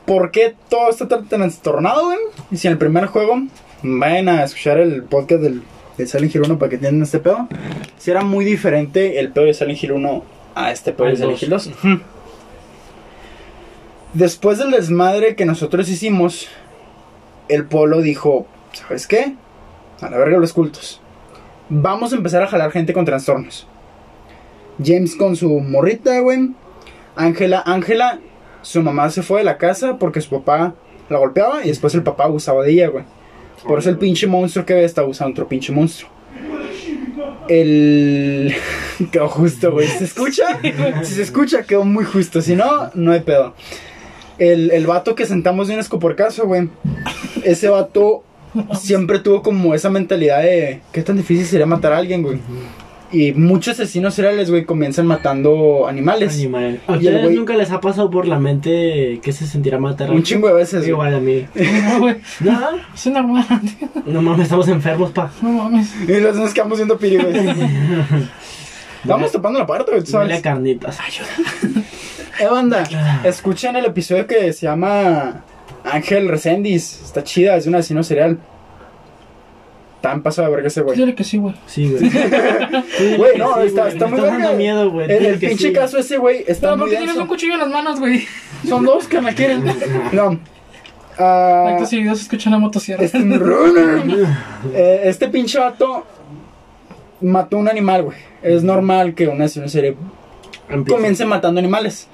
¿por 0.05 0.31
qué 0.31 0.55
todo 0.69 0.89
está 0.89 1.07
tan 1.07 1.27
trastornado, 1.27 2.05
güey? 2.05 2.17
Y 2.51 2.57
si 2.57 2.67
en 2.67 2.73
el 2.73 2.77
primer 2.79 3.05
juego, 3.07 3.41
vayan 3.83 4.29
a 4.29 4.43
escuchar 4.43 4.79
el 4.79 5.03
podcast 5.03 5.41
del, 5.41 5.61
de 5.97 6.07
Silent 6.07 6.33
Hill 6.33 6.43
1 6.43 6.59
para 6.59 6.69
que 6.69 6.75
entiendan 6.75 7.03
este 7.03 7.19
pedo. 7.19 7.47
Si 7.97 8.11
era 8.11 8.23
muy 8.23 8.45
diferente 8.45 9.19
el 9.19 9.31
pedo 9.31 9.45
de 9.45 9.53
Silent 9.53 9.83
Hill 9.83 9.93
1 9.93 10.23
a 10.55 10.71
este 10.71 10.93
pedo 10.93 11.07
de 11.07 11.15
Silent. 11.15 11.41
Hill 11.41 11.49
2. 11.49 11.67
Ujú. 11.67 11.99
Después 14.13 14.57
del 14.57 14.71
desmadre 14.71 15.35
que 15.35 15.45
nosotros 15.45 15.89
hicimos, 15.89 16.47
el 17.49 17.65
pueblo 17.65 18.01
dijo, 18.01 18.47
¿sabes 18.73 19.07
qué? 19.07 19.35
A 20.01 20.09
la 20.09 20.17
verga 20.17 20.37
los 20.37 20.53
cultos. 20.53 21.01
Vamos 21.69 22.13
a 22.13 22.15
empezar 22.15 22.41
a 22.43 22.47
jalar 22.47 22.71
gente 22.71 22.93
con 22.93 23.05
trastornos. 23.05 23.67
James 24.83 25.15
con 25.15 25.35
su 25.35 25.59
morrita, 25.59 26.19
güey. 26.19 26.51
Ángela, 27.15 27.63
Ángela, 27.65 28.19
su 28.61 28.81
mamá 28.81 29.09
se 29.09 29.23
fue 29.23 29.39
de 29.39 29.45
la 29.45 29.57
casa 29.57 29.97
porque 29.97 30.21
su 30.21 30.29
papá 30.29 30.75
la 31.09 31.17
golpeaba 31.17 31.63
y 31.65 31.69
después 31.69 31.93
el 31.95 32.03
papá 32.03 32.25
abusaba 32.25 32.63
de 32.63 32.71
ella, 32.71 32.87
güey. 32.89 33.03
Por 33.67 33.79
eso 33.79 33.89
el 33.89 33.97
pinche 33.97 34.27
monstruo 34.27 34.65
que 34.65 34.73
ve 34.73 34.83
está 34.83 35.01
abusando 35.01 35.31
otro 35.31 35.47
pinche 35.47 35.71
monstruo. 35.71 36.09
El. 37.49 38.55
quedó 39.11 39.27
justo, 39.27 39.71
güey. 39.71 39.87
¿Se 39.87 40.05
escucha? 40.05 40.59
Si 41.03 41.13
se 41.15 41.21
escucha, 41.21 41.63
quedó 41.63 41.83
muy 41.83 42.05
justo. 42.05 42.41
Si 42.41 42.55
no, 42.55 42.89
no 42.93 43.11
hay 43.11 43.21
pedo. 43.21 43.53
El, 44.37 44.71
el 44.71 44.85
vato 44.85 45.15
que 45.15 45.25
sentamos 45.25 45.67
de 45.67 45.73
un 45.73 45.79
escoporcazo, 45.79 46.45
güey. 46.45 46.69
Ese 47.43 47.69
vato 47.69 48.23
siempre 48.79 49.19
tuvo 49.19 49.41
como 49.41 49.73
esa 49.73 49.89
mentalidad 49.89 50.41
de. 50.41 50.81
¿Qué 50.91 51.01
tan 51.03 51.17
difícil 51.17 51.45
sería 51.45 51.65
matar 51.65 51.93
a 51.93 51.97
alguien, 51.97 52.23
güey? 52.23 52.39
Y 53.11 53.31
muchos 53.31 53.79
asesinos 53.79 54.13
seriales, 54.15 54.49
güey, 54.49 54.65
comienzan 54.65 55.07
matando 55.07 55.87
animales. 55.87 56.35
Animal. 56.35 56.81
¿A 56.87 56.93
ustedes 56.93 57.25
güey- 57.25 57.35
nunca 57.35 57.55
les 57.55 57.71
ha 57.71 57.79
pasado 57.79 58.09
por 58.09 58.27
la 58.27 58.37
mente 58.37 59.19
que 59.23 59.31
se 59.31 59.47
sentirá 59.47 59.79
matar 59.79 60.09
a 60.09 60.11
Un 60.11 60.23
chingo 60.23 60.49
de 60.49 60.53
veces. 60.55 60.85
Igual 60.87 61.15
a 61.15 61.19
mí. 61.19 61.45
No, 61.55 61.99
güey. 61.99 62.17
No, 62.41 62.59
Es 62.93 63.07
normal. 63.07 63.45
no 64.05 64.21
mames, 64.21 64.43
estamos 64.43 64.67
enfermos, 64.67 65.11
pa. 65.11 65.31
No 65.41 65.49
mames. 65.51 65.93
Y 66.07 66.19
los 66.19 66.35
nos 66.35 66.53
quedamos 66.53 66.77
viendo 66.79 66.97
piri, 66.97 67.17
güey. 67.17 67.33
Estamos 69.03 69.31
tapando 69.31 69.59
la 69.59 69.65
puerta, 69.65 69.91
güey, 69.91 70.05
sabes. 70.05 70.41
carnitas. 70.41 70.99
Ayuda. 70.99 71.27
Eh, 72.39 72.47
banda, 72.51 72.83
escuchen 73.23 73.75
el 73.77 73.85
episodio 73.85 74.27
que 74.27 74.51
se 74.51 74.65
llama 74.65 75.43
Ángel 75.85 76.27
Resendiz. 76.27 77.01
Está 77.05 77.23
chida, 77.23 77.55
es 77.55 77.67
un 77.67 77.75
asesino 77.75 78.03
serial. 78.03 78.37
Tan 80.07 80.21
paso 80.23 80.41
de 80.41 80.49
verga 80.49 80.67
ese 80.69 80.81
güey. 80.81 80.97
Dile 80.97 81.13
que 81.15 81.25
sí, 81.25 81.37
güey. 81.37 81.53
Sí, 81.65 81.89
güey. 81.91 82.09
Güey, 83.17 83.37
no, 83.37 83.55
sí, 83.55 83.67
está, 83.67 83.81
güey. 83.81 83.93
está 83.93 84.07
muy 84.07 84.21
dando 84.21 84.53
miedo, 84.53 84.89
güey. 84.89 85.11
El, 85.11 85.17
Dile 85.19 85.29
el 85.31 85.39
que 85.39 85.47
pinche 85.49 85.67
sí. 85.67 85.73
caso 85.73 85.97
ese, 85.97 86.15
güey, 86.17 86.45
está 86.47 86.67
Pero 86.67 86.77
muy 86.77 86.79
¿por 86.79 86.89
qué 86.91 86.95
tienes 86.95 87.15
un 87.15 87.19
denso. 87.23 87.27
cuchillo 87.27 87.53
en 87.55 87.59
las 87.59 87.69
manos, 87.69 87.99
güey? 87.99 88.25
Son 88.65 88.85
dos 88.85 89.05
que 89.09 89.19
me 89.19 89.35
quieren. 89.35 89.65
No. 90.13 90.39
Ah, 91.19 91.71
Actos 91.71 91.89
seguidos 91.89 92.21
escuchan 92.21 92.53
la 92.53 92.59
motosierra. 92.59 93.03
este, 93.03 93.17
eh, 94.73 95.01
este 95.03 95.27
pinche 95.27 95.59
vato 95.59 96.05
mató 97.19 97.57
un 97.57 97.67
animal, 97.67 98.03
güey. 98.03 98.17
Es 98.41 98.63
normal 98.63 99.13
que 99.13 99.27
una 99.27 99.43
asesino 99.45 99.67
serie 99.67 99.95
Empieza. 100.69 100.95
comience 100.97 101.25
matando 101.25 101.59
animales. 101.59 102.07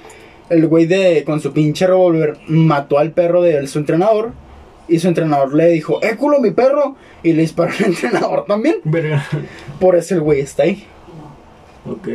El 0.50 0.68
güey 0.68 0.88
de 0.88 1.24
con 1.26 1.40
su 1.42 1.54
pinche 1.54 1.86
revólver 1.86 2.38
mató 2.48 2.98
al 2.98 3.12
perro 3.12 3.42
de 3.44 3.68
su 3.68 3.78
entrenador 3.78 4.32
y 4.88 5.00
su 5.00 5.08
entrenador 5.08 5.54
le 5.54 5.68
dijo, 5.70 6.00
"Eh, 6.04 6.16
culo 6.18 6.40
mi 6.40 6.52
perro" 6.52 6.96
y 7.24 7.34
le 7.34 7.42
disparó 7.42 7.72
al 7.78 7.86
entrenador 7.86 8.46
también. 8.46 8.76
Verga. 8.84 9.26
Por 9.80 9.96
eso 9.96 10.16
el 10.16 10.22
güey 10.22 10.42
está 10.42 10.64
ahí. 10.64 10.86
Ok. 11.90 12.08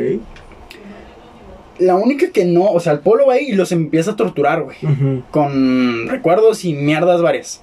La 1.78 1.94
única 1.94 2.30
que 2.30 2.44
no, 2.44 2.64
o 2.64 2.80
sea, 2.80 2.92
el 2.92 3.00
polo 3.00 3.26
va 3.26 3.34
ahí 3.34 3.50
y 3.50 3.52
los 3.52 3.70
empieza 3.70 4.12
a 4.12 4.16
torturar, 4.16 4.64
güey, 4.64 4.76
con 5.30 6.08
recuerdos 6.08 6.64
y 6.64 6.72
mierdas 6.74 7.22
varias. 7.22 7.62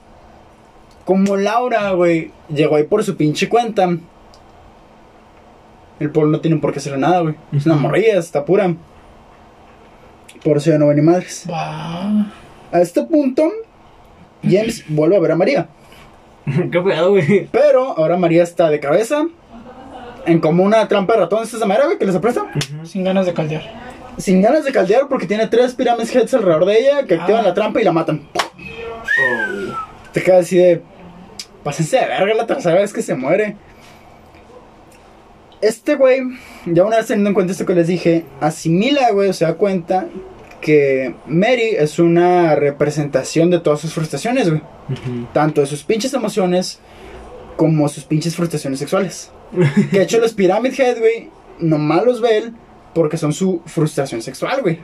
Como 1.03 1.35
Laura, 1.35 1.91
güey, 1.91 2.31
llegó 2.47 2.77
ahí 2.77 2.83
por 2.83 3.03
su 3.03 3.17
pinche 3.17 3.49
cuenta. 3.49 3.89
El 5.99 6.09
polo 6.11 6.29
no 6.29 6.39
tiene 6.39 6.57
por 6.57 6.71
qué 6.71 6.79
hacer 6.79 6.97
nada, 6.97 7.21
güey. 7.21 7.35
Es 7.51 7.65
una 7.65 7.75
morrilla, 7.75 8.17
está 8.17 8.45
pura. 8.45 8.73
Por 10.43 10.57
eso 10.57 10.69
ya 10.71 10.77
no 10.77 10.87
ve 10.87 10.95
ni 10.95 11.01
madres. 11.01 11.45
A 12.71 12.81
este 12.81 13.03
punto, 13.03 13.51
James 14.49 14.83
vuelve 14.87 15.15
a 15.17 15.19
ver 15.19 15.31
a 15.31 15.35
María. 15.35 15.67
¿Qué 16.71 16.79
pedo, 16.81 17.09
güey? 17.11 17.47
Pero 17.51 17.97
ahora 17.97 18.17
María 18.17 18.43
está 18.43 18.69
de 18.69 18.79
cabeza. 18.79 19.25
En 20.25 20.39
como 20.39 20.63
una 20.63 20.87
trampa 20.87 21.13
de 21.13 21.19
ratón, 21.19 21.43
esta 21.43 21.65
manera, 21.65 21.85
güey, 21.85 21.97
que 21.99 22.05
les 22.05 22.15
apuesta. 22.15 22.45
Sin 22.83 23.03
ganas 23.03 23.25
de 23.25 23.33
caldear. 23.33 23.61
Sin 24.17 24.41
ganas 24.41 24.63
de 24.65 24.71
caldear 24.71 25.07
porque 25.07 25.27
tiene 25.27 25.47
tres 25.47 25.75
Pyramid 25.75 26.07
Heads 26.09 26.33
alrededor 26.33 26.65
de 26.65 26.79
ella 26.79 27.03
que 27.05 27.15
activan 27.15 27.41
Ah. 27.41 27.49
la 27.49 27.53
trampa 27.53 27.81
y 27.81 27.83
la 27.83 27.91
matan. 27.91 28.27
Oh. 28.35 29.75
Te 30.13 30.23
quedas 30.23 30.45
así 30.45 30.57
de. 30.57 30.81
Pásense 31.63 31.97
de 31.97 32.05
verga 32.05 32.33
la 32.33 32.45
tercera 32.47 32.75
vez 32.79 32.93
que 32.93 33.01
se 33.01 33.13
muere. 33.15 33.55
Este 35.61 35.95
güey, 35.95 36.21
ya 36.65 36.83
una 36.83 36.97
vez 36.97 37.07
teniendo 37.07 37.29
en 37.29 37.33
cuenta 37.33 37.51
esto 37.53 37.65
que 37.65 37.73
les 37.73 37.87
dije, 37.87 38.25
asimila, 38.39 39.11
güey, 39.11 39.29
o 39.29 39.33
se 39.33 39.45
da 39.45 39.55
cuenta 39.55 40.05
que 40.65 41.13
Mary 41.27 41.75
es 41.77 41.99
una 41.99 42.55
representación 42.55 43.51
de 43.51 43.59
todas 43.59 43.79
sus 43.79 43.93
frustraciones, 43.93 44.49
güey. 44.49 44.63
Tanto 45.31 45.61
de 45.61 45.67
sus 45.67 45.83
pinches 45.83 46.11
emociones 46.15 46.79
como 47.55 47.87
sus 47.87 48.03
pinches 48.03 48.35
frustraciones 48.35 48.79
sexuales. 48.79 49.31
Que 49.91 49.99
de 49.99 50.03
hecho 50.03 50.19
los 50.19 50.33
Pyramid 50.33 50.73
Head, 50.75 50.97
güey, 50.97 51.29
nomás 51.59 52.03
los 52.03 52.19
ve 52.19 52.37
él 52.37 52.53
porque 52.95 53.15
son 53.15 53.31
su 53.31 53.61
frustración 53.67 54.23
sexual, 54.23 54.63
güey. 54.63 54.79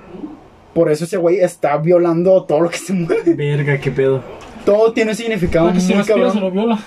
Por 0.75 0.91
eso 0.91 1.05
ese 1.05 1.17
güey 1.17 1.39
está 1.39 1.77
violando 1.77 2.43
todo 2.43 2.61
lo 2.61 2.69
que 2.69 2.77
se 2.77 2.93
mueve. 2.93 3.33
Verga, 3.33 3.79
qué 3.79 3.89
pedo. 3.89 4.21
Todo 4.63 4.93
tiene 4.93 5.15
significado 5.15 5.73
si 5.73 5.81
se 5.81 5.95
lo 6.15 6.51
viola. 6.51 6.77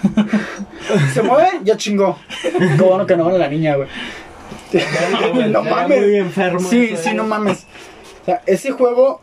Se 1.13 1.21
mueve, 1.21 1.49
ya 1.65 1.77
chingó. 1.77 2.17
Qué 2.41 2.81
bueno 2.81 3.05
que 3.07 3.17
no 3.17 3.27
a 3.27 3.33
la 3.33 3.49
niña, 3.49 3.75
güey. 3.75 3.89
no 5.51 5.65
mames. 5.65 6.01
muy 6.01 6.17
enfermo 6.17 6.61
Sí, 6.61 6.95
sí, 6.97 7.09
eh. 7.09 7.15
no 7.15 7.25
mames. 7.25 7.67
O 8.25 8.27
sea, 8.27 8.41
ese 8.47 8.71
juego 8.71 9.21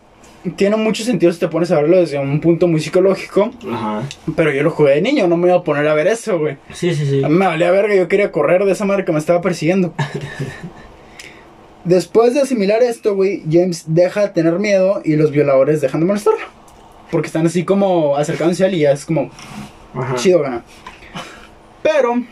tiene 0.56 0.76
mucho 0.76 1.04
sentido 1.04 1.32
si 1.32 1.40
te 1.40 1.48
pones 1.48 1.72
a 1.72 1.82
verlo 1.82 1.98
desde 1.98 2.20
un 2.20 2.40
punto 2.40 2.68
muy 2.68 2.80
psicológico. 2.80 3.52
Ajá. 3.72 4.04
Pero 4.36 4.52
yo 4.52 4.62
lo 4.62 4.72
jugué 4.72 4.96
de 4.96 5.02
niño, 5.02 5.28
no 5.28 5.38
me 5.38 5.48
iba 5.48 5.58
a 5.58 5.64
poner 5.64 5.88
a 5.88 5.94
ver 5.96 6.08
eso, 6.08 6.38
güey. 6.38 6.58
Sí, 6.74 6.94
sí, 6.94 7.06
sí. 7.06 7.24
A 7.24 7.30
mí 7.30 7.36
me 7.36 7.48
valía 7.48 7.72
verga, 7.72 7.96
yo 7.96 8.08
quería 8.08 8.32
correr 8.32 8.64
de 8.66 8.72
esa 8.72 8.86
madre 8.86 9.06
que 9.06 9.12
me 9.12 9.20
estaba 9.20 9.42
persiguiendo. 9.42 9.94
Después 11.84 12.36
de 12.36 12.42
asimilar 12.42 12.84
esto, 12.84 13.16
güey, 13.16 13.44
James 13.50 13.86
deja 13.88 14.22
de 14.22 14.30
tener 14.30 14.60
miedo 14.60 15.02
y 15.04 15.16
los 15.16 15.32
violadores 15.32 15.82
dejan 15.82 16.02
de 16.02 16.08
molestarlo. 16.08 16.46
Porque 17.10 17.28
están 17.28 17.48
así 17.48 17.66
como 17.66 18.16
acercándose 18.16 18.64
a 18.64 18.68
él 18.68 18.76
y 18.76 18.80
ya 18.82 18.92
es 18.92 19.06
como 19.06 19.32
Ajá. 19.96 20.16
chido, 20.16 20.42
gana. 20.42 20.64
Pero 21.82 22.24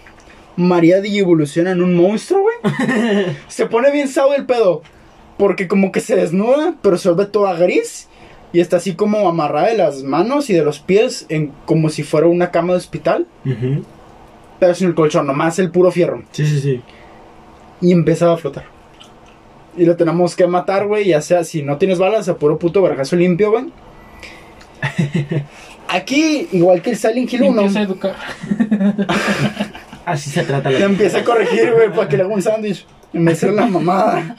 María 0.56 0.98
evoluciona 1.04 1.72
en 1.72 1.82
un 1.82 1.96
monstruo, 1.96 2.42
güey. 2.44 3.36
se 3.48 3.66
pone 3.66 3.92
bien 3.92 4.08
sado 4.08 4.36
el 4.36 4.46
pedo. 4.46 4.84
Porque 5.40 5.68
como 5.68 5.92
que 5.92 6.02
se 6.02 6.16
desnuda, 6.16 6.76
pero 6.84 7.00
se 7.00 7.10
vuelve 7.10 7.32
toda 7.32 7.54
gris. 7.54 8.08
Y 8.52 8.60
está 8.60 8.78
así 8.78 8.94
como 8.94 9.28
amarrada 9.28 9.70
de 9.70 9.78
las 9.78 10.04
manos 10.04 10.50
y 10.50 10.54
de 10.54 10.64
los 10.64 10.80
pies 10.80 11.26
en 11.30 11.52
como 11.66 11.90
si 11.90 12.04
fuera 12.04 12.28
una 12.28 12.52
cama 12.52 12.74
de 12.74 12.80
hospital. 12.80 13.26
Ujú. 13.46 13.84
Pero 14.60 14.76
sin 14.76 14.90
el 14.90 14.96
colchón, 14.96 15.26
nomás 15.26 15.58
el 15.58 15.72
puro 15.72 15.92
fierro. 15.92 16.24
Sí, 16.32 16.46
sí, 16.46 16.60
sí. 16.60 16.82
Y 17.80 17.94
empezaba 17.94 18.34
a 18.34 18.38
flotar. 18.38 18.66
Y 19.78 19.86
lo 19.86 19.96
tenemos 19.96 20.36
que 20.36 20.46
matar, 20.46 20.88
güey. 20.88 21.08
Ya 21.08 21.22
sea 21.22 21.46
si 21.46 21.64
no 21.64 21.78
tienes 21.78 22.00
balas, 22.00 22.28
a 22.28 22.36
puro 22.36 22.60
puto 22.60 22.82
vergazo 22.82 23.16
limpio, 23.16 23.52
güey. 23.52 23.66
Aquí, 25.88 26.50
igual 26.52 26.82
que 26.82 26.92
el 26.92 26.98
Silent 26.98 27.32
Hill 27.32 27.44
1, 27.44 27.62
Empieza 27.62 27.80
a 27.80 27.84
educar. 27.84 28.16
Así 30.06 30.30
se 30.30 30.44
trata 30.44 30.70
la 30.70 30.80
le 30.80 30.86
empieza 30.86 31.20
a 31.20 31.24
corregir, 31.24 31.72
güey, 31.72 31.90
para 31.92 32.10
que 32.10 32.18
le 32.18 32.24
haga 32.24 32.34
un 32.34 32.42
sándwich. 32.42 32.86
En 33.14 33.26
vez 33.26 33.40
de 33.40 33.48
ser 33.48 33.56
la 33.56 33.68
mamada. 33.68 34.36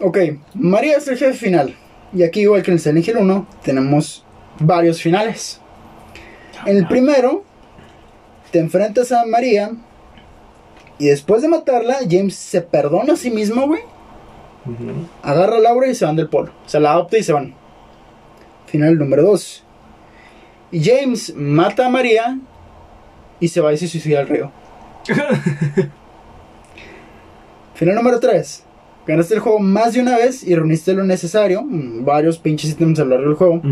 Ok, 0.00 0.18
María 0.54 0.96
es 0.96 1.08
el 1.08 1.16
jefe 1.16 1.34
final. 1.34 1.74
Y 2.12 2.22
aquí, 2.22 2.40
igual 2.40 2.62
que 2.62 2.70
en 2.70 2.76
el 2.76 2.80
Silent 2.80 3.06
Hill 3.06 3.16
1, 3.18 3.46
tenemos 3.62 4.24
varios 4.60 5.02
finales. 5.02 5.60
En 6.66 6.76
el 6.76 6.86
primero, 6.86 7.44
te 8.50 8.60
enfrentas 8.60 9.12
a 9.12 9.26
María. 9.26 9.72
Y 10.98 11.06
después 11.06 11.42
de 11.42 11.48
matarla, 11.48 11.98
James 12.08 12.34
se 12.34 12.60
perdona 12.60 13.14
a 13.14 13.16
sí 13.16 13.30
mismo, 13.30 13.66
güey. 13.66 13.82
Agarra 15.22 15.56
a 15.56 15.60
Laura 15.60 15.88
y 15.88 15.94
se 15.94 16.04
van 16.04 16.16
del 16.16 16.28
polo. 16.28 16.52
Se 16.66 16.78
la 16.78 16.92
adopta 16.92 17.18
y 17.18 17.22
se 17.22 17.32
van. 17.32 17.54
Final 18.66 18.98
número 18.98 19.22
2. 19.22 19.64
Y 20.72 20.84
James 20.84 21.34
mata 21.34 21.86
a 21.86 21.88
María 21.88 22.38
y 23.40 23.48
se 23.48 23.60
va 23.60 23.72
y 23.72 23.78
se 23.78 23.88
suicida 23.88 24.20
al 24.20 24.28
río. 24.28 24.52
Final 27.74 27.94
número 27.94 28.20
3. 28.20 28.64
Ganaste 29.08 29.34
el 29.34 29.40
juego 29.40 29.58
más 29.58 29.94
de 29.94 30.02
una 30.02 30.16
vez 30.16 30.44
y 30.44 30.54
reuniste 30.54 30.92
lo 30.92 31.02
necesario, 31.02 31.62
mm, 31.62 32.04
varios 32.04 32.38
pinches 32.38 32.72
ítems 32.72 33.00
a 33.00 33.04
lo 33.04 33.10
largo 33.10 33.28
del 33.28 33.34
juego. 33.36 33.62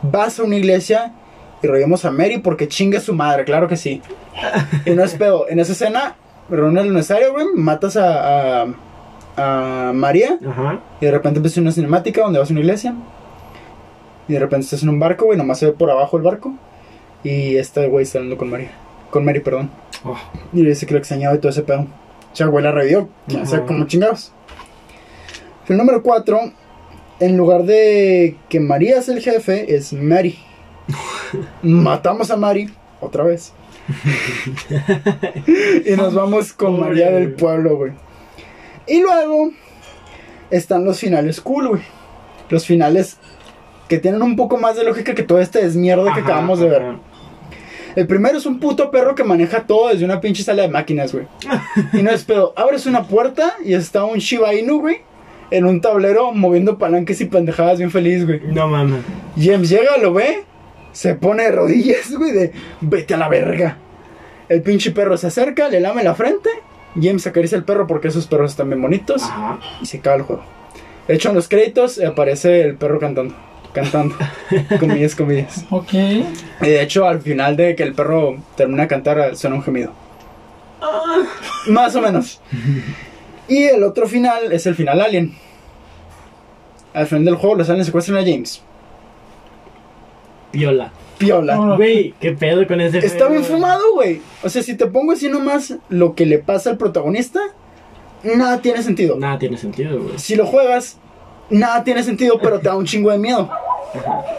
Vas 0.00 0.40
a 0.40 0.44
una 0.44 0.56
iglesia 0.56 1.12
y 1.62 1.66
rollamos 1.66 2.06
a 2.06 2.10
Mary 2.10 2.38
porque 2.38 2.66
chinga 2.66 2.98
su 2.98 3.12
madre, 3.12 3.44
claro 3.44 3.68
que 3.68 3.76
sí. 3.76 4.00
Y 4.86 4.90
no 4.92 5.04
es 5.04 5.14
pedo. 5.14 5.46
En 5.50 5.60
esa 5.60 5.72
escena, 5.72 6.16
reúnes 6.48 6.86
lo 6.86 6.92
necesario, 6.92 7.32
güey, 7.32 7.46
matas 7.54 7.98
a, 7.98 8.62
a, 8.62 8.66
a 9.36 9.92
María 9.92 10.38
y 11.00 11.04
de 11.04 11.12
repente 11.12 11.38
empieza 11.38 11.60
una 11.60 11.70
cinemática 11.70 12.22
donde 12.22 12.38
vas 12.38 12.48
a 12.48 12.52
una 12.52 12.60
iglesia. 12.60 12.94
Y 14.26 14.32
de 14.32 14.38
repente 14.38 14.64
estás 14.64 14.82
en 14.82 14.88
un 14.88 14.98
barco, 14.98 15.26
güey, 15.26 15.36
nomás 15.36 15.58
se 15.58 15.66
ve 15.66 15.72
por 15.72 15.90
abajo 15.90 16.16
el 16.16 16.22
barco. 16.22 16.54
Y 17.22 17.56
este 17.56 17.86
güey 17.88 18.04
está 18.04 18.18
hablando 18.18 18.38
con 18.38 18.48
María. 18.48 18.70
Con 19.10 19.22
Mary, 19.24 19.40
perdón. 19.40 19.70
Oh. 20.04 20.16
Y 20.54 20.62
le 20.62 20.70
dice 20.70 20.86
que 20.86 20.94
lo 20.94 20.98
extrañaba 20.98 21.34
y 21.34 21.38
todo 21.38 21.50
ese 21.50 21.62
pedo. 21.62 21.80
O 21.80 22.36
sea, 22.36 22.46
güey 22.46 22.64
la 22.64 22.72
revivió. 22.72 23.10
O 23.40 23.46
sea, 23.46 23.66
como 23.66 23.86
chingados. 23.86 24.32
El 25.68 25.76
número 25.76 26.02
4, 26.02 26.40
en 27.20 27.36
lugar 27.36 27.64
de 27.64 28.36
que 28.48 28.60
María 28.60 28.98
es 28.98 29.08
el 29.08 29.20
jefe, 29.20 29.74
es 29.74 29.92
Mary. 29.92 30.38
Matamos 31.62 32.30
a 32.30 32.36
Mary 32.36 32.70
otra 33.00 33.24
vez. 33.24 33.52
y 35.86 35.96
nos 35.96 36.14
vamos 36.14 36.52
con 36.52 36.76
Pobre, 36.76 36.88
María 36.88 37.10
del 37.10 37.34
pueblo, 37.34 37.76
güey. 37.76 37.92
Y 38.86 39.00
luego 39.00 39.50
están 40.50 40.84
los 40.84 40.98
finales 40.98 41.40
cool, 41.40 41.68
güey. 41.68 41.82
Los 42.48 42.66
finales 42.66 43.18
que 43.88 43.98
tienen 43.98 44.22
un 44.22 44.36
poco 44.36 44.56
más 44.56 44.76
de 44.76 44.84
lógica 44.84 45.14
que 45.14 45.22
todo 45.22 45.40
este 45.40 45.62
desmierda 45.62 46.12
que 46.14 46.20
acabamos 46.20 46.58
de 46.58 46.68
ver. 46.68 46.82
ajá. 46.82 47.00
El 47.94 48.06
primero 48.06 48.38
es 48.38 48.46
un 48.46 48.58
puto 48.58 48.90
perro 48.90 49.14
que 49.14 49.24
maneja 49.24 49.66
todo 49.66 49.88
desde 49.88 50.04
una 50.04 50.20
pinche 50.20 50.42
sala 50.42 50.62
de 50.62 50.68
máquinas, 50.68 51.12
güey. 51.12 51.26
Y 51.92 52.02
no 52.02 52.10
es 52.10 52.24
pedo. 52.24 52.52
Abres 52.56 52.86
una 52.86 53.04
puerta 53.04 53.54
y 53.64 53.74
está 53.74 54.04
un 54.04 54.18
Shiba 54.18 54.54
Inu, 54.54 54.80
güey. 54.80 55.02
En 55.52 55.66
un 55.66 55.82
tablero 55.82 56.32
moviendo 56.32 56.78
palanques 56.78 57.20
y 57.20 57.26
pendejadas 57.26 57.76
bien 57.76 57.90
feliz, 57.90 58.24
güey. 58.24 58.40
No 58.46 58.68
mames. 58.68 59.02
James 59.36 59.68
llega, 59.68 59.98
lo 59.98 60.14
ve, 60.14 60.44
se 60.92 61.14
pone 61.14 61.42
de 61.42 61.52
rodillas, 61.52 62.10
güey, 62.16 62.32
de 62.32 62.52
vete 62.80 63.12
a 63.12 63.18
la 63.18 63.28
verga. 63.28 63.76
El 64.48 64.62
pinche 64.62 64.92
perro 64.92 65.18
se 65.18 65.26
acerca, 65.26 65.68
le 65.68 65.80
lame 65.80 66.02
la 66.02 66.14
frente. 66.14 66.48
James 66.98 67.26
acaricia 67.26 67.58
al 67.58 67.64
perro 67.64 67.86
porque 67.86 68.08
esos 68.08 68.26
perros 68.26 68.52
están 68.52 68.70
bien 68.70 68.80
bonitos. 68.80 69.24
Ajá. 69.24 69.58
Y 69.82 69.86
se 69.86 69.98
acaba 69.98 70.16
el 70.16 70.22
juego. 70.22 70.42
De 71.06 71.14
hecho, 71.14 71.28
en 71.28 71.34
los 71.34 71.48
créditos 71.48 72.00
aparece 72.00 72.62
el 72.62 72.76
perro 72.76 72.98
cantando. 72.98 73.34
Cantando. 73.74 74.14
comillas, 74.80 75.14
comillas. 75.14 75.66
Ok. 75.68 75.92
Y 75.92 76.24
de 76.60 76.80
hecho, 76.80 77.06
al 77.06 77.20
final 77.20 77.58
de 77.58 77.76
que 77.76 77.82
el 77.82 77.92
perro 77.94 78.38
termina 78.56 78.84
de 78.84 78.88
cantar, 78.88 79.36
suena 79.36 79.56
un 79.56 79.62
gemido. 79.62 79.92
Más 81.68 81.94
o 81.94 82.00
menos. 82.00 82.40
Y 83.48 83.64
el 83.64 83.82
otro 83.82 84.06
final 84.06 84.52
es 84.52 84.66
el 84.66 84.74
final 84.74 85.00
Alien. 85.00 85.34
Al 86.94 87.06
final 87.06 87.24
del 87.24 87.36
juego, 87.36 87.56
los 87.56 87.68
aliens 87.70 87.86
secuestran 87.86 88.18
a 88.18 88.22
James. 88.22 88.62
Viola. 90.52 90.92
Piola. 91.18 91.56
No, 91.56 91.76
Güey, 91.76 92.14
qué 92.20 92.32
pedo 92.32 92.66
con 92.66 92.80
ese 92.80 92.98
Está 92.98 93.28
bien 93.28 93.44
fumado, 93.44 93.82
güey. 93.94 94.20
O 94.42 94.48
sea, 94.48 94.62
si 94.62 94.76
te 94.76 94.86
pongo 94.86 95.12
así 95.12 95.28
nomás 95.28 95.74
lo 95.88 96.14
que 96.14 96.26
le 96.26 96.38
pasa 96.38 96.70
al 96.70 96.76
protagonista, 96.76 97.40
nada 98.22 98.60
tiene 98.60 98.82
sentido. 98.82 99.16
Nada 99.16 99.38
tiene 99.38 99.56
sentido, 99.56 99.98
güey. 100.02 100.18
Si 100.18 100.34
lo 100.34 100.46
juegas, 100.46 100.98
nada 101.48 101.82
tiene 101.84 102.02
sentido, 102.02 102.38
pero 102.42 102.58
te 102.58 102.68
da 102.68 102.76
un 102.76 102.84
chingo 102.84 103.10
de 103.10 103.18
miedo. 103.18 103.50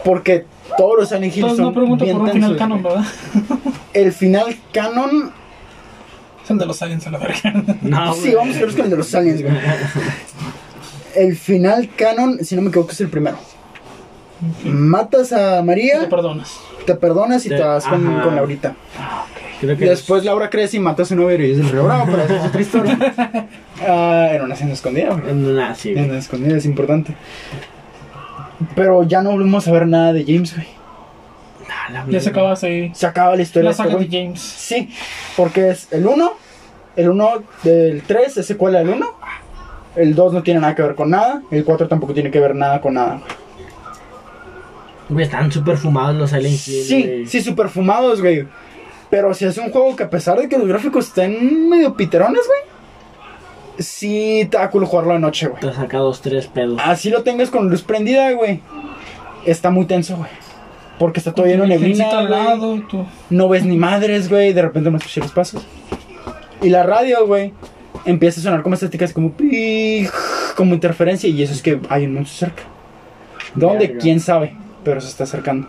Porque 0.04 0.44
todos 0.76 0.98
los 0.98 1.08
Silent 1.08 1.36
Hill 1.36 1.44
Entonces 1.44 1.56
son 1.56 1.66
no 1.66 1.72
pregunto 1.72 2.04
bien 2.04 2.18
por 2.18 2.26
un 2.26 2.32
final 2.32 2.56
canon. 2.56 2.82
¿verdad? 2.82 3.04
El 3.92 4.12
final 4.12 4.56
canon 4.72 5.32
El 6.48 6.58
de 6.58 6.66
los 6.66 6.82
aliens 6.82 7.06
a 7.06 7.10
la 7.10 7.18
verga. 7.18 7.64
No, 7.82 8.14
sí, 8.14 8.34
vamos 8.34 8.56
a 8.56 8.60
ver 8.60 8.70
con 8.72 8.84
el 8.84 8.90
de 8.90 8.96
los 8.96 9.14
aliens, 9.14 9.42
güey. 9.42 9.54
El 11.14 11.36
final 11.36 11.88
canon, 11.96 12.38
si 12.44 12.56
no 12.56 12.62
me 12.62 12.68
equivoco, 12.68 12.92
es 12.92 13.00
el 13.00 13.08
primero. 13.08 13.36
Matas 14.64 15.32
a 15.32 15.58
Te 15.58 15.62
María, 15.62 16.08
perdonas. 16.08 16.52
te 16.86 16.94
perdonas 16.96 17.46
y 17.46 17.48
te 17.48 17.56
Te- 17.56 17.62
vas 17.62 17.84
con, 17.86 18.06
ajá. 18.06 18.22
con 18.24 18.34
Laurita. 18.34 18.74
Creo 19.60 19.72
Y 19.74 19.76
que 19.78 19.84
después 19.88 20.24
Laura 20.24 20.50
crece 20.50 20.76
y 20.76 20.80
mata 20.80 21.04
a 21.04 21.06
su 21.06 21.14
novio 21.16 21.40
y 21.46 21.52
es 21.52 21.58
el 21.58 21.70
Río 21.70 21.84
Bravo, 21.84 22.04
pero 22.06 22.22
esa 22.24 22.36
es 22.36 22.44
otra 22.44 22.60
historia. 22.60 22.98
Ah, 23.86 24.28
en 24.32 24.40
una 24.42 24.54
hacienda 24.54 24.72
escondida, 24.74 25.10
güey. 25.14 25.74
Sí, 25.76 25.92
En 25.96 26.08
una 26.10 26.18
escondida 26.18 26.56
es 26.56 26.64
importante. 26.64 27.14
Pero 28.76 29.02
ya 29.02 29.20
no 29.20 29.32
volvemos 29.32 29.66
a 29.66 29.72
ver 29.72 29.86
nada 29.88 30.12
de 30.12 30.24
James, 30.24 30.54
güey. 30.54 30.66
La 31.90 32.04
Ya 32.08 32.20
se 32.20 32.30
acaba 32.30 32.54
ahí. 32.62 32.90
Se 32.94 33.06
acaba 33.06 33.36
la 33.36 33.42
historia 33.42 33.64
La 33.64 33.68
de 33.70 33.72
este 33.72 33.82
saga 33.82 33.98
de 34.00 34.06
güey. 34.06 34.24
James. 34.24 34.40
Sí, 34.40 34.88
porque 35.36 35.70
es 35.70 35.92
el 35.92 36.06
1, 36.06 36.32
el 36.96 37.08
1 37.10 37.30
del 37.62 38.02
3 38.02 38.36
es 38.38 38.46
secuela 38.46 38.78
del 38.80 38.90
1, 38.90 39.06
el 39.96 40.14
2 40.14 40.32
no 40.32 40.42
tiene 40.42 40.60
nada 40.60 40.74
que 40.74 40.82
ver 40.82 40.94
con 40.94 41.10
nada, 41.10 41.42
el 41.50 41.64
4 41.64 41.88
tampoco 41.88 42.14
tiene 42.14 42.30
que 42.30 42.40
ver 42.40 42.54
nada 42.54 42.80
con 42.80 42.94
nada. 42.94 43.20
Güey, 45.08 45.24
están 45.26 45.52
súper 45.52 45.76
fumados 45.76 46.16
los 46.16 46.30
Silent 46.30 46.46
Hill, 46.66 46.84
Sí, 46.84 47.02
güey. 47.02 47.26
sí, 47.26 47.42
super 47.42 47.68
fumados, 47.68 48.20
güey. 48.22 48.46
Pero 49.10 49.34
si 49.34 49.44
es 49.44 49.58
un 49.58 49.70
juego 49.70 49.94
que 49.94 50.02
a 50.04 50.10
pesar 50.10 50.38
de 50.38 50.48
que 50.48 50.56
los 50.58 50.66
gráficos 50.66 51.08
estén 51.08 51.68
medio 51.68 51.94
piterones, 51.94 52.40
güey. 52.46 52.74
Sí 53.78 54.46
te 54.50 54.56
da 54.56 54.70
culo 54.70 54.86
jugarlo 54.86 55.12
de 55.14 55.18
noche, 55.18 55.46
güey. 55.48 55.60
Te 55.60 55.72
saca 55.72 55.98
dos, 55.98 56.20
tres 56.22 56.46
pedos. 56.46 56.80
Así 56.82 57.10
lo 57.10 57.22
tengas 57.22 57.50
con 57.50 57.68
luz 57.68 57.82
prendida, 57.82 58.30
güey. 58.32 58.60
Está 59.44 59.70
muy 59.70 59.84
tenso, 59.84 60.16
güey. 60.16 60.30
Porque 60.98 61.18
está 61.18 61.32
todo 61.32 61.46
lleno 61.46 61.64
de 61.64 61.70
neblina, 61.70 62.18
al 62.18 62.30
lado, 62.30 62.80
tú. 62.88 63.04
No 63.30 63.48
ves 63.48 63.64
ni 63.64 63.76
madres, 63.76 64.28
güey. 64.28 64.52
De 64.52 64.62
repente 64.62 64.90
no 64.90 64.98
escuchas 64.98 65.24
los 65.24 65.32
pasos. 65.32 65.66
Y 66.62 66.68
la 66.68 66.84
radio, 66.84 67.26
güey, 67.26 67.52
empieza 68.04 68.40
a 68.40 68.44
sonar 68.44 68.62
como 68.62 68.74
estáticas, 68.74 69.12
como 69.12 69.32
pi, 69.32 70.06
como 70.56 70.74
interferencia. 70.74 71.28
Y 71.28 71.42
eso 71.42 71.52
es 71.52 71.62
que 71.62 71.80
hay 71.88 72.06
un 72.06 72.14
monstruo 72.14 72.48
cerca. 72.48 72.62
¿Dónde? 73.54 73.88
Verga. 73.88 74.00
¿Quién 74.00 74.20
sabe? 74.20 74.54
Pero 74.84 75.00
se 75.00 75.08
está 75.08 75.24
acercando. 75.24 75.68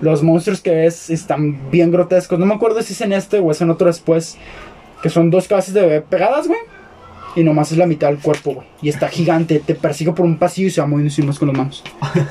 Los 0.00 0.22
monstruos 0.22 0.60
que 0.60 0.70
ves 0.70 1.10
están 1.10 1.70
bien 1.70 1.90
grotescos. 1.90 2.38
No 2.38 2.46
me 2.46 2.54
acuerdo 2.54 2.82
si 2.82 2.92
es 2.92 3.00
en 3.02 3.12
este 3.12 3.38
o 3.38 3.50
es 3.50 3.60
en 3.60 3.70
otro 3.70 3.86
después. 3.86 4.38
Que 5.02 5.10
son 5.10 5.30
dos 5.30 5.48
cabezas 5.48 5.74
de 5.74 5.82
bebé 5.82 6.00
pegadas, 6.00 6.48
güey. 6.48 6.60
Y 7.36 7.42
nomás 7.42 7.72
es 7.72 7.78
la 7.78 7.86
mitad 7.86 8.08
del 8.08 8.18
cuerpo, 8.18 8.54
güey. 8.54 8.66
Y 8.80 8.88
está 8.88 9.08
gigante. 9.08 9.60
Te 9.60 9.74
persigue 9.74 10.12
por 10.12 10.24
un 10.24 10.38
pasillo 10.38 10.68
y 10.68 10.70
se 10.70 10.80
va 10.80 10.86
moviendo 10.86 11.08
encima 11.08 11.34
con 11.34 11.48
las 11.48 11.56
manos. 11.56 11.84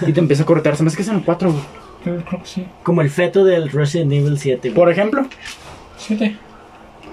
Y 0.08 0.14
te 0.14 0.20
empieza 0.20 0.44
a 0.44 0.46
corretear. 0.46 0.76
Se 0.76 0.84
me 0.84 0.88
hace 0.88 0.98
que 0.98 1.04
es 1.04 1.10
en 1.10 1.16
el 1.16 1.24
4, 1.24 1.52
güey. 1.52 1.83
Yo 2.06 2.18
creo 2.18 2.42
que 2.42 2.46
sí. 2.48 2.66
Como 2.84 3.02
el 3.02 3.10
feto 3.10 3.46
del 3.46 3.70
Resident 3.70 4.12
Evil 4.12 4.38
7, 4.38 4.70
güey. 4.70 4.76
Por 4.76 4.90
ejemplo. 4.90 5.26
Siete. 5.98 6.36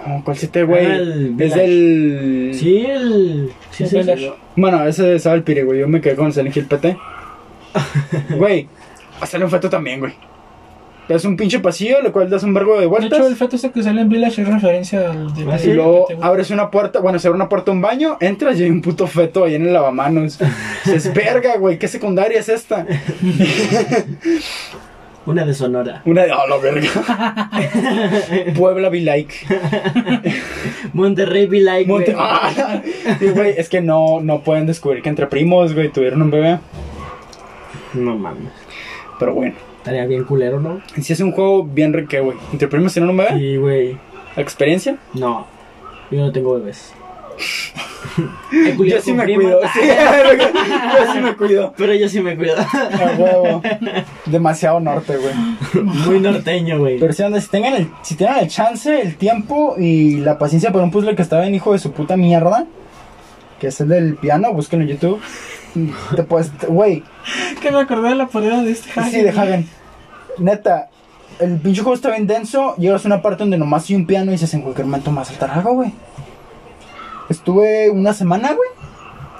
Oh, 0.07 0.23
¿Cuál 0.25 0.37
7, 0.37 0.63
güey? 0.65 0.87
Ah, 0.87 0.95
el 0.97 1.37
es 1.39 1.55
del. 1.55 2.51
Sí, 2.55 2.87
el... 2.87 3.53
Sí, 3.71 3.85
El 3.85 3.91
sí, 3.91 4.03
sí. 4.03 4.33
Bueno, 4.57 4.85
ese 4.85 5.15
es 5.15 5.27
el 5.27 5.43
Pire, 5.43 5.65
güey. 5.65 5.81
Yo 5.81 5.89
me 5.89 6.01
quedé 6.01 6.17
con 6.17 6.33
Silent 6.33 6.57
Hill 6.57 6.67
PT. 6.67 6.97
Güey, 8.37 8.69
sale 9.25 9.45
un 9.45 9.51
feto 9.51 9.71
también, 9.71 10.01
güey. 10.01 10.13
Es 11.11 11.25
un 11.25 11.37
pinche 11.37 11.59
pasillo, 11.59 12.01
lo 12.03 12.13
cual 12.13 12.31
das 12.31 12.45
un 12.45 12.55
vergo 12.55 12.75
de 12.77 12.83
De 12.83 12.87
vueltas. 12.87 13.19
hecho, 13.19 13.27
el 13.29 13.35
feto 13.37 13.57
este 13.57 13.71
que 13.73 13.83
sale 13.83 14.01
en 14.01 14.09
Village 14.09 14.43
es 14.43 14.49
referencia 14.49 15.11
al 15.11 15.35
de 15.35 15.43
y 15.71 15.73
luego 15.75 16.07
abres 16.23 16.51
una 16.51 16.71
puerta, 16.71 17.01
bueno, 17.01 17.19
se 17.19 17.27
abre 17.27 17.37
una 17.37 17.49
puerta 17.49 17.73
a 17.73 17.75
un 17.75 17.81
baño, 17.81 18.17
entras 18.21 18.59
y 18.61 18.63
hay 18.63 18.71
un 18.71 18.81
puto 18.81 19.07
feto 19.09 19.45
ahí 19.45 19.57
en 19.57 19.67
el 19.67 19.73
lavamanos. 19.73 20.39
Es 20.87 21.13
verga, 21.13 21.57
güey, 21.59 21.79
¿qué 21.79 21.89
secundaria 21.89 22.39
es 22.39 22.49
esta? 22.49 22.87
Una 25.27 25.45
de 25.45 25.53
Sonora. 25.53 26.01
Una 26.07 26.23
de. 26.23 26.33
¡Oh, 26.33 26.47
la 26.49 26.57
verga! 26.57 27.51
Puebla 28.57 28.89
be 28.89 29.01
like. 29.01 29.35
Monterrey 30.95 31.47
be 31.47 31.61
like, 31.61 31.87
Monte- 31.91 32.15
güey. 32.15 32.27
¡Ah! 32.27 32.81
Sí, 33.19 33.29
güey, 33.29 33.55
es 33.57 33.69
que 33.69 33.81
no, 33.83 34.21
no 34.23 34.41
pueden 34.43 34.67
descubrir 34.67 35.03
que 35.03 35.11
entre 35.11 35.27
primos, 35.27 35.75
güey, 35.75 35.91
tuvieron 35.91 36.23
un 36.23 36.31
bebé. 36.31 36.59
No 37.95 38.17
mames. 38.17 38.51
Pero 39.19 39.35
bueno, 39.35 39.55
Estaría 39.81 40.05
bien 40.05 40.25
culero, 40.25 40.61
¿no? 40.61 40.83
si 41.01 41.15
es 41.15 41.21
un 41.21 41.33
juego 41.33 41.65
bien 41.65 41.95
rique, 41.95 42.21
güey. 42.21 42.37
Entre 42.53 42.69
primos 42.69 42.93
tienen 42.93 43.11
un 43.11 43.17
bebé. 43.17 43.39
Sí, 43.39 43.57
güey. 43.57 43.97
¿Experiencia? 44.37 44.99
No. 45.15 45.47
Yo 46.11 46.21
no 46.21 46.31
tengo 46.31 46.55
bebés. 46.55 46.93
Yo 48.53 49.01
sí 49.01 49.13
me 49.15 49.25
primas. 49.25 49.45
cuido. 49.45 49.61
sí, 49.73 49.81
yo 50.99 51.13
sí 51.13 51.19
me 51.23 51.37
cuido. 51.37 51.75
Pero 51.77 51.95
yo 51.95 52.09
sí 52.09 52.21
me 52.21 52.37
cuido. 52.37 52.57
A 52.59 53.15
huevo. 53.17 53.63
Demasiado 54.27 54.81
norte, 54.81 55.17
güey. 55.17 55.85
Muy 55.85 56.21
norteño, 56.21 56.79
güey. 56.79 56.99
Pero 56.99 57.13
si, 57.13 57.23
si, 57.41 57.49
tengan 57.49 57.75
el, 57.75 57.91
si 58.03 58.17
tienen 58.17 58.39
el 58.39 58.49
chance, 58.49 59.01
el 59.01 59.17
tiempo 59.17 59.77
y 59.79 60.17
la 60.17 60.39
paciencia 60.39 60.73
por 60.73 60.83
un 60.83 60.91
puzzle 60.91 61.15
que 61.15 61.23
está 61.23 61.41
bien 61.41 61.55
hijo 61.55 61.73
de 61.73 61.79
su 61.79 61.93
puta 61.93 62.17
mierda, 62.17 62.67
que 63.61 63.69
es 63.69 63.81
el 63.81 63.89
del 63.89 64.17
piano, 64.17 64.53
búsquenlo 64.53 64.85
en 64.85 64.91
YouTube. 64.93 65.21
Te 66.17 66.23
puedes, 66.25 66.51
güey, 66.67 67.03
Que 67.61 67.71
me 67.71 67.81
acordé 67.81 68.11
de 68.11 68.15
la 68.17 68.27
pared 68.27 68.63
de 68.63 68.73
este 68.73 68.91
sí, 69.11 69.23
de 69.23 69.31
Hagen. 69.31 69.69
Neta, 70.39 70.89
el 71.39 71.59
pinche 71.59 71.83
juego 71.83 71.95
está 71.95 72.11
bien 72.11 72.27
denso. 72.27 72.75
Llegas 72.77 73.05
a 73.05 73.09
una 73.09 73.23
parte 73.23 73.43
donde 73.43 73.59
nomás 73.59 73.89
hay 73.89 73.97
un 73.97 74.07
piano 74.07 74.31
y 74.31 74.35
dices 74.35 74.53
en 74.55 74.63
cualquier 74.63 74.87
momento 74.87 75.11
a 75.19 75.25
saltar 75.25 75.51
algo, 75.51 75.75
güey. 75.75 75.93
Estuve 77.29 77.91
una 77.91 78.13
semana, 78.13 78.49
güey, 78.53 78.69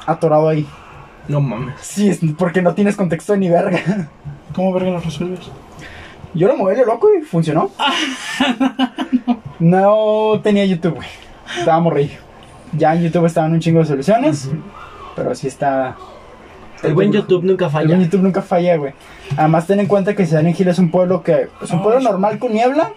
atorado 0.07 0.49
ahí. 0.49 0.67
No 1.29 1.41
mames. 1.41 1.75
Sí, 1.81 2.09
es 2.09 2.21
porque 2.39 2.63
no 2.63 2.75
tienes 2.75 2.97
contexto 2.97 3.37
ni 3.37 3.49
verga. 3.49 4.09
¿Cómo 4.55 4.73
verga 4.73 4.91
lo 4.91 5.01
resuelves? 5.01 5.41
Yo 6.35 6.47
lo 6.47 6.57
moví 6.57 6.77
lo 6.77 6.85
loco 6.87 7.09
y 7.15 7.23
funcionó. 7.23 7.71
No 9.61 10.41
tenía 10.43 10.65
YouTube, 10.65 10.95
güey. 10.95 11.09
Estaba 11.59 11.79
morrillo. 11.81 12.19
Ya 12.73 12.95
en 12.95 13.03
YouTube 13.03 13.27
estaban 13.27 13.53
un 13.53 13.61
chingo 13.61 13.81
de 13.81 13.85
soluciones. 13.85 14.49
Pero 15.15 15.35
sí 15.35 15.49
está. 15.49 15.97
El 16.83 16.95
buen 16.95 17.13
YouTube 17.13 17.45
nunca 17.45 17.67
El 17.67 17.71
falla. 17.71 17.89
buen 17.89 18.03
YouTube 18.03 18.23
nunca 18.23 18.43
falla, 18.43 18.77
güey. 18.77 18.93
Además, 19.37 19.67
ten 19.67 19.81
en 19.81 19.87
cuenta 19.87 20.15
que 20.15 20.27
Silent 20.27 20.59
Hill 20.59 20.69
es 20.69 20.79
un 20.79 20.91
pueblo 20.91 21.23
que. 21.23 21.49
Es 21.63 21.71
un 21.71 21.83
pueblo 21.83 22.01
normal 22.01 22.39
con 22.39 22.53
niebla. 22.53 22.93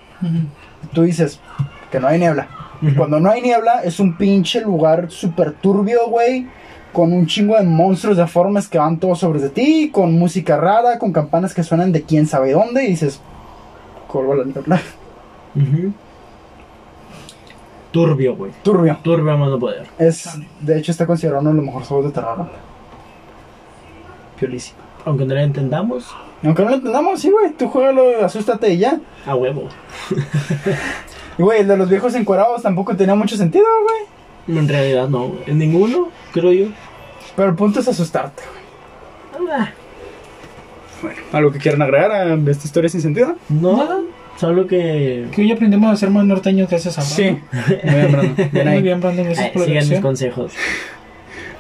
Tú 0.93 1.03
dices 1.03 1.39
que 1.91 1.99
no 1.99 2.07
hay 2.07 2.19
niebla. 2.19 2.47
Cuando 2.97 3.19
no 3.19 3.29
hay 3.29 3.41
niebla, 3.41 3.81
es 3.83 3.99
un 3.99 4.17
pinche 4.17 4.61
lugar 4.61 5.09
súper 5.11 5.53
turbio, 5.53 6.07
güey. 6.09 6.47
Con 6.91 7.11
un 7.11 7.25
chingo 7.25 7.57
de 7.57 7.63
monstruos 7.63 8.17
deformes 8.17 8.67
que 8.67 8.77
van 8.77 8.99
todos 8.99 9.19
sobre 9.19 9.39
de 9.39 9.49
ti. 9.49 9.89
Con 9.91 10.17
música 10.17 10.57
rara, 10.57 10.99
con 10.99 11.11
campanas 11.11 11.53
que 11.53 11.63
suenan 11.63 11.91
de 11.91 12.03
quién 12.03 12.27
sabe 12.27 12.51
dónde. 12.53 12.83
Y 12.83 12.87
dices. 12.89 13.19
Corvo 14.07 14.35
la 14.35 14.43
niebla. 14.45 14.79
Turbio, 17.91 18.35
güey. 18.35 18.51
Turbio. 18.63 18.97
Turbio 19.03 19.33
a 19.33 19.37
más 19.37 19.49
no 19.49 19.59
poder. 19.59 19.87
Es, 19.99 20.29
de 20.61 20.79
hecho, 20.79 20.91
está 20.91 21.05
considerado 21.05 21.41
uno 21.41 21.51
de 21.51 21.57
los 21.57 21.65
mejores 21.65 21.87
juegos 21.87 22.07
de 22.07 22.11
terror. 22.11 22.47
Piolísimo. 24.39 24.79
Aunque 25.05 25.25
no 25.25 25.33
lo 25.33 25.39
entendamos, 25.41 26.05
Aunque 26.43 26.63
no 26.63 26.69
lo 26.69 26.75
entendamos, 26.75 27.19
sí, 27.19 27.29
güey. 27.29 27.51
Tú 27.51 27.67
juégalo, 27.67 28.23
asústate 28.25 28.73
y 28.73 28.77
ya. 28.77 28.99
a 29.25 29.35
huevo. 29.35 29.67
Y, 31.37 31.41
güey, 31.41 31.61
el 31.61 31.67
de 31.67 31.77
los 31.77 31.89
viejos 31.89 32.15
encuerados 32.15 32.61
tampoco 32.61 32.95
tenía 32.95 33.15
mucho 33.15 33.35
sentido, 33.37 33.65
güey. 34.45 34.57
En 34.59 34.67
realidad 34.67 35.07
no, 35.09 35.27
güey. 35.29 35.39
En 35.47 35.57
ninguno, 35.59 36.09
creo 36.33 36.51
yo. 36.51 36.65
Pero 37.35 37.49
el 37.49 37.55
punto 37.55 37.79
es 37.79 37.87
asustarte, 37.87 38.43
güey. 39.37 39.51
Ah, 39.51 39.69
Bueno, 41.01 41.17
¿algo 41.33 41.51
que 41.51 41.59
quieran 41.59 41.81
agregar 41.81 42.11
a 42.11 42.33
esta 42.35 42.65
historia 42.65 42.89
sin 42.89 43.01
sentido? 43.01 43.35
No, 43.49 43.77
Nada. 43.77 43.99
solo 44.37 44.67
que. 44.67 45.27
Que 45.33 45.41
hoy 45.41 45.51
aprendimos 45.51 45.91
a 45.91 45.95
ser 45.97 46.09
más 46.11 46.25
norteños 46.25 46.69
gracias 46.69 46.97
a 46.97 47.01
Sí. 47.01 47.37
Muy 47.51 47.95
bien, 47.95 48.11
Brandon. 48.11 48.49
Muy 48.73 48.81
bien, 48.81 49.01
Brandon, 49.01 49.25
gracias 49.25 49.45
Ay, 49.47 49.51
por 49.53 49.61
la 49.61 49.67
sigan 49.67 49.89
mis 49.89 49.99
consejos. 49.99 50.53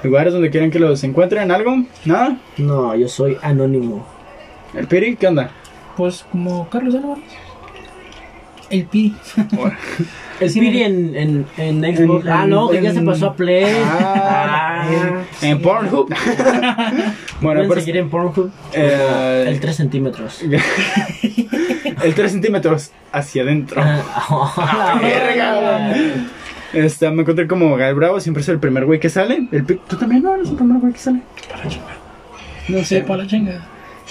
Lugares 0.03 0.33
donde 0.33 0.49
quieran 0.49 0.69
que 0.69 0.79
los 0.79 1.03
encuentren, 1.03 1.49
algo, 1.51 1.83
nada. 2.05 2.37
No, 2.57 2.93
yo 2.95 3.07
soy 3.07 3.37
anónimo. 3.41 4.05
El 4.73 4.87
Piri, 4.87 5.15
¿qué 5.15 5.27
onda? 5.27 5.51
Pues 5.95 6.25
como 6.31 6.67
Carlos 6.69 6.95
Álvarez. 6.95 7.23
El 8.69 8.85
Pi. 8.85 9.15
El 10.39 10.49
Sí, 10.49 10.59
Piri 10.59 10.83
en, 10.83 11.15
en, 11.15 11.45
en 11.57 11.95
Xbox. 11.95 12.25
En- 12.25 12.31
ah, 12.31 12.45
no, 12.47 12.69
que 12.69 12.81
ya 12.81 12.91
se 12.91 13.01
pasó 13.01 13.27
a 13.27 13.35
Play. 13.35 13.65
Ah, 13.85 14.87
en, 15.41 15.49
en 15.49 15.61
Pornhub. 15.61 16.09
bueno, 17.41 17.59
Pueden 17.61 17.67
pues, 17.67 17.79
seguir 17.81 17.97
en 17.97 18.09
Pornhub. 18.09 18.51
Eh, 18.73 19.45
el 19.47 19.59
3 19.59 19.75
centímetros. 19.75 20.41
el 22.03 22.15
3 22.15 22.31
centímetros 22.31 22.91
hacia 23.11 23.43
adentro. 23.43 23.79
Ah, 23.81 24.99
verga, 25.01 25.95
Este, 26.73 27.09
me 27.11 27.21
encontré 27.21 27.47
como 27.47 27.75
Gael 27.75 27.95
Bravo, 27.95 28.19
siempre 28.19 28.41
es 28.41 28.49
el 28.49 28.59
primer 28.59 28.85
güey 28.85 28.99
que 28.99 29.09
sale. 29.09 29.47
El 29.51 29.65
¿Tú 29.65 29.95
también 29.97 30.23
no 30.23 30.33
eres 30.33 30.49
el 30.49 30.55
primer 30.55 30.79
güey 30.79 30.93
que 30.93 30.99
sale? 30.99 31.21
Para 31.49 31.69
chingar. 31.69 32.03
No 32.67 32.83
Sí, 32.83 32.99
para 33.01 33.23
la 33.23 33.27
chinga. 33.27 33.67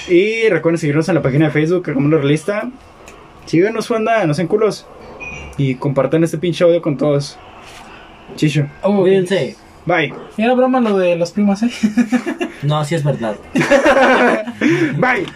Y 0.09 0.48
recuerden 0.48 0.79
seguirnos 0.79 1.09
en 1.09 1.14
la 1.16 1.22
página 1.22 1.46
de 1.46 1.51
Facebook, 1.53 1.92
como 1.92 2.09
la 2.09 2.18
realista. 2.18 2.70
Síganos, 3.46 3.88
banda, 3.88 4.25
no 4.27 4.35
sean 4.35 4.48
culos. 4.48 4.87
Y 5.59 5.75
compartan 5.75 6.25
este 6.25 6.38
pinche 6.38 6.64
audio 6.64 6.81
con 6.81 6.96
todos. 6.96 7.38
Chicho. 8.37 8.66
Oh, 8.83 9.01
Cuídense. 9.01 9.57
Bye. 9.85 10.14
Era 10.37 10.55
broma 10.55 10.81
lo 10.81 10.96
de 10.96 11.16
las 11.16 11.33
primas, 11.33 11.62
¿eh? 11.62 11.70
No, 12.62 12.85
sí 12.85 12.94
es 12.94 13.03
verdad. 13.03 13.35
Bye. 14.96 15.27